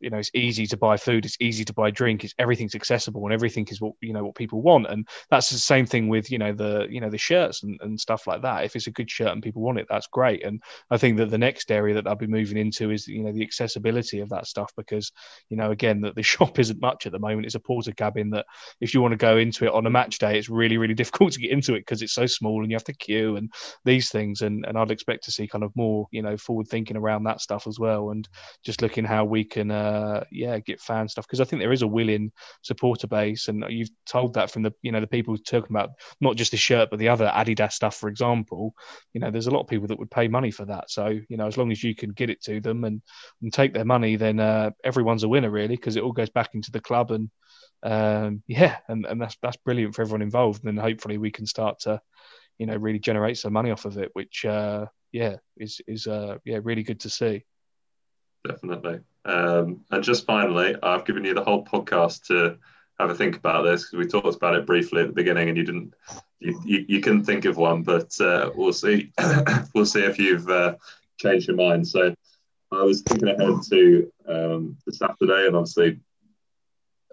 [0.00, 3.24] you know it's easy to buy food, it's easy to buy drink, it's everything's accessible
[3.24, 4.86] and everything is what you know what people want.
[4.88, 7.98] And that's the same thing with you know the you know the shirts and, and
[7.98, 8.64] stuff like that.
[8.64, 10.44] If it's a good shirt and people want it, that's great.
[10.44, 13.32] And I think that the next area that I'll be moving into is you know
[13.32, 15.12] the accessibility of that stuff because
[15.48, 17.46] you know again that the shop isn't much at the moment.
[17.46, 18.46] It's a Portakabin that
[18.80, 21.32] if you want to go into it on a match day, it's really really difficult
[21.32, 23.52] to get into it because it's so small and you have to queue and
[23.84, 24.42] these things.
[24.42, 27.40] And and I'd expect to see kind of more you know forward thinking around that
[27.40, 28.28] stuff as well and
[28.64, 29.87] just looking how we can uh
[30.30, 32.32] yeah get fan stuff because I think there is a willing
[32.62, 36.36] supporter base and you've told that from the you know the people talking about not
[36.36, 38.74] just the shirt but the other Adidas stuff for example.
[39.12, 40.90] You know there's a lot of people that would pay money for that.
[40.90, 43.02] So you know as long as you can get it to them and,
[43.42, 46.54] and take their money then uh, everyone's a winner really because it all goes back
[46.54, 47.30] into the club and
[47.82, 50.64] um, yeah and, and that's that's brilliant for everyone involved.
[50.64, 52.00] And hopefully we can start to
[52.58, 56.36] you know really generate some money off of it which uh, yeah is is uh,
[56.44, 57.44] yeah really good to see
[58.46, 59.00] definitely.
[59.24, 62.56] Um, and just finally i've given you the whole podcast to
[62.98, 65.56] have a think about this because we talked about it briefly at the beginning and
[65.56, 65.94] you didn't
[66.40, 69.12] you, you, you couldn't think of one but uh, we'll see
[69.74, 70.74] we'll see if you've uh,
[71.18, 71.86] changed your mind.
[71.86, 72.14] So
[72.72, 76.00] i was thinking ahead to um, the saturday and obviously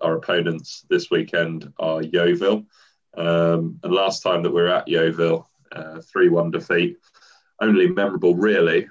[0.01, 2.65] our opponents this weekend are yeovil.
[3.17, 6.97] Um, and last time that we were at yeovil uh, 3-1 defeat
[7.61, 8.87] only memorable really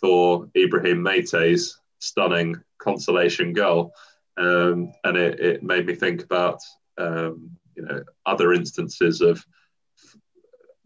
[0.00, 3.92] for ibrahim meite's stunning consolation goal
[4.36, 6.60] um, and it, it, made me think about
[6.96, 9.44] um, you know other instances of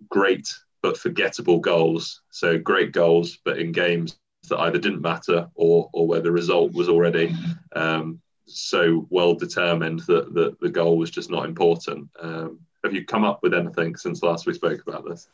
[0.08, 0.48] great
[0.82, 2.20] but forgettable goals.
[2.30, 6.72] So great goals, but in games that either didn't matter or or where the result
[6.72, 7.34] was already
[7.74, 12.10] um, so well determined that, that the goal was just not important.
[12.20, 15.28] Um, have you come up with anything since last we spoke about this?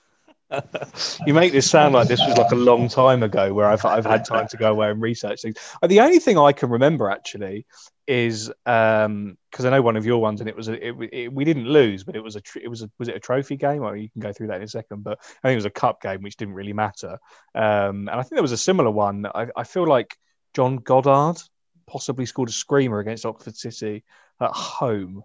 [1.27, 4.07] You make this sound like this was like a long time ago where I've, I've
[4.07, 5.57] had time to go away and research things.
[5.83, 7.67] Uh, the only thing I can remember actually
[8.07, 11.33] is because um, I know one of your ones and it was a, it, it,
[11.33, 13.83] we didn't lose, but it was a it was a, was it a trophy game?
[13.83, 15.71] Or you can go through that in a second, but I think it was a
[15.71, 17.19] cup game which didn't really matter.
[17.55, 19.27] Um, and I think there was a similar one.
[19.27, 20.17] I, I feel like
[20.55, 21.41] John Goddard
[21.87, 24.05] possibly scored a screamer against Oxford City
[24.41, 25.23] at home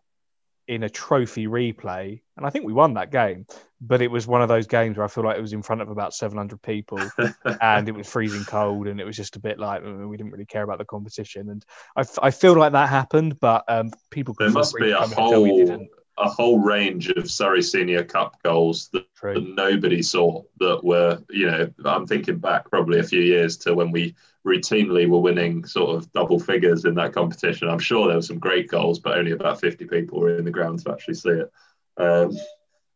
[0.68, 3.46] in a trophy replay, and I think we won that game.
[3.82, 5.82] But it was one of those games where I feel like it was in front
[5.82, 7.00] of about 700 people,
[7.62, 10.32] and it was freezing cold, and it was just a bit like mm, we didn't
[10.32, 11.50] really care about the competition.
[11.50, 15.88] And I, I feel like that happened, but um, people there must be a whole
[16.18, 21.48] a whole range of Surrey Senior Cup goals that, that, nobody saw that were, you
[21.48, 25.96] know, I'm thinking back probably a few years to when we routinely were winning sort
[25.96, 27.68] of double figures in that competition.
[27.68, 30.52] I'm sure there were some great goals, but only about 50 people were in the
[30.52, 31.52] ground to actually see it.
[31.98, 32.38] Um,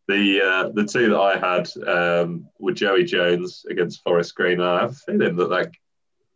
[0.07, 4.59] the uh, the two that I had um, were Joey Jones against Forest Green.
[4.59, 5.71] I have a feeling that that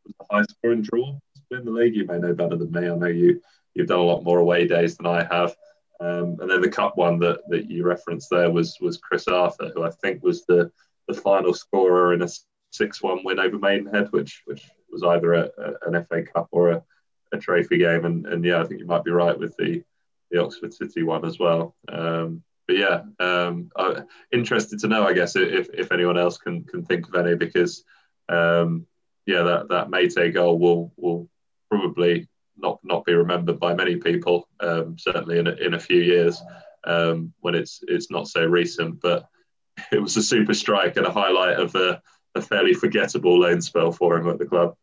[0.05, 1.17] was a high scoring draw
[1.49, 1.95] in the league.
[1.95, 2.87] You may know better than me.
[2.87, 3.41] I know you
[3.73, 5.55] you've done a lot more away days than I have.
[5.99, 9.71] Um, and then the cup one that, that you referenced there was was Chris Arthur,
[9.73, 10.71] who I think was the,
[11.07, 12.27] the final scorer in a
[12.71, 16.71] six one win over Maidenhead, which which was either a, a, an FA Cup or
[16.71, 16.83] a,
[17.31, 18.05] a trophy game.
[18.05, 19.83] And, and yeah, I think you might be right with the
[20.31, 21.75] the Oxford City one as well.
[21.87, 26.63] Um, but yeah, um, I'm interested to know, I guess, if, if anyone else can
[26.63, 27.83] can think of any, because
[28.29, 28.87] um,
[29.25, 31.29] yeah, that that Meite goal will will
[31.69, 32.27] probably
[32.57, 34.47] not not be remembered by many people.
[34.59, 36.41] Um, certainly in a, in a few years
[36.83, 39.01] um, when it's it's not so recent.
[39.01, 39.27] But
[39.91, 42.01] it was a super strike and a highlight of a,
[42.35, 44.75] a fairly forgettable loan spell for him at the club.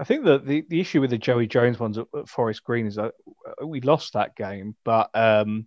[0.00, 2.86] I think that the, the issue with the Joey Jones ones at, at Forest Green
[2.86, 3.14] is that
[3.64, 5.66] we lost that game, but um,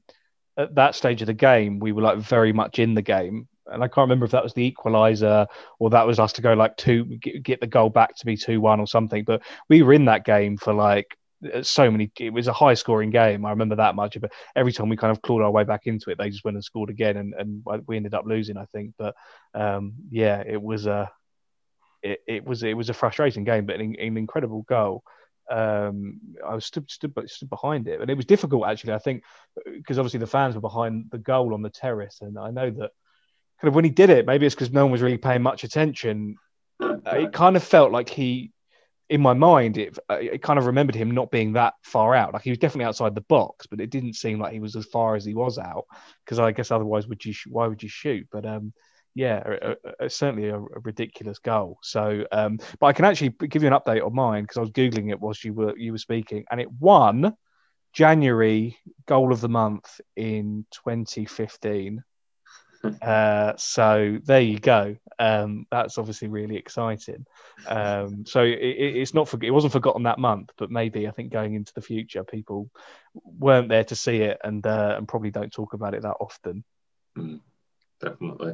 [0.58, 3.47] at that stage of the game, we were like very much in the game.
[3.68, 5.47] And I can't remember if that was the equaliser
[5.80, 8.36] or that was us to go like two, get, get the goal back to be
[8.36, 9.24] 2 1 or something.
[9.24, 11.20] But we were in that game for like uh,
[11.64, 12.12] so many.
[12.20, 13.46] It was a high scoring game.
[13.46, 14.20] I remember that much.
[14.20, 16.58] But every time we kind of clawed our way back into it, they just went
[16.58, 18.58] and scored again, and, and we ended up losing.
[18.58, 18.94] I think.
[18.98, 19.16] But
[19.54, 21.12] um, yeah, it was a
[22.04, 25.04] it, it, was it was a frustrating game, but an, an incredible goal.
[25.50, 28.93] Um, I was stood, stood stood behind it, and it was difficult actually.
[28.93, 29.24] I think
[29.66, 32.92] because obviously the fans were behind the goal on the terrace, and I know that
[33.59, 35.63] kind of when he did it, maybe it's because no one was really paying much
[35.63, 36.36] attention.
[36.80, 38.50] It kind of felt like he
[39.12, 42.33] in my mind, it, it kind of remembered him not being that far out.
[42.33, 44.86] Like he was definitely outside the box, but it didn't seem like he was as
[44.86, 45.83] far as he was out.
[46.24, 47.33] Because I guess otherwise, would you?
[47.50, 48.25] Why would you shoot?
[48.32, 48.71] But um,
[49.13, 49.43] yeah,
[50.00, 51.78] a, a, certainly a, ridiculous goal.
[51.83, 54.71] So, um, but I can actually give you an update on mine because I was
[54.71, 57.36] googling it whilst you were you were speaking, and it won
[57.92, 58.78] January
[59.08, 62.01] goal of the month in 2015.
[63.01, 64.95] Uh, so there you go.
[65.20, 67.25] Um, that's obviously really exciting.
[67.67, 71.32] Um, so it, it's not for, it wasn't forgotten that month, but maybe I think
[71.32, 72.70] going into the future, people
[73.13, 76.63] weren't there to see it and uh, and probably don't talk about it that often.
[77.17, 77.41] Mm,
[77.99, 78.53] definitely.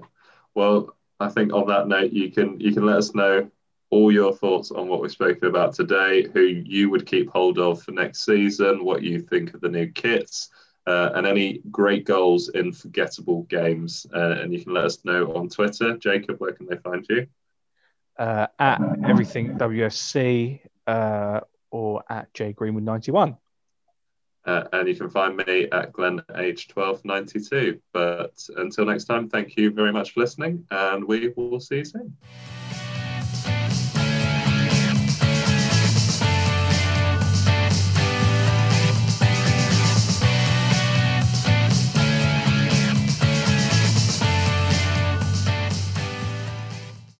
[0.54, 3.50] Well, I think on that note, you can you can let us know
[3.90, 7.82] all your thoughts on what we've spoken about today, who you would keep hold of
[7.82, 10.50] for next season, what you think of the new kits,
[10.88, 14.08] uh, and any great goals in forgettable games.
[14.16, 15.98] Uh, and you can let us know on Twitter.
[15.98, 17.28] Jacob, where can they find you?
[18.18, 23.38] Uh, at everything WSC uh, or at J Greenwood 91.
[24.46, 27.82] Uh, and you can find me at Glenn H1292.
[27.92, 31.86] But until next time, thank you very much for listening, and we will see you
[31.86, 32.16] soon.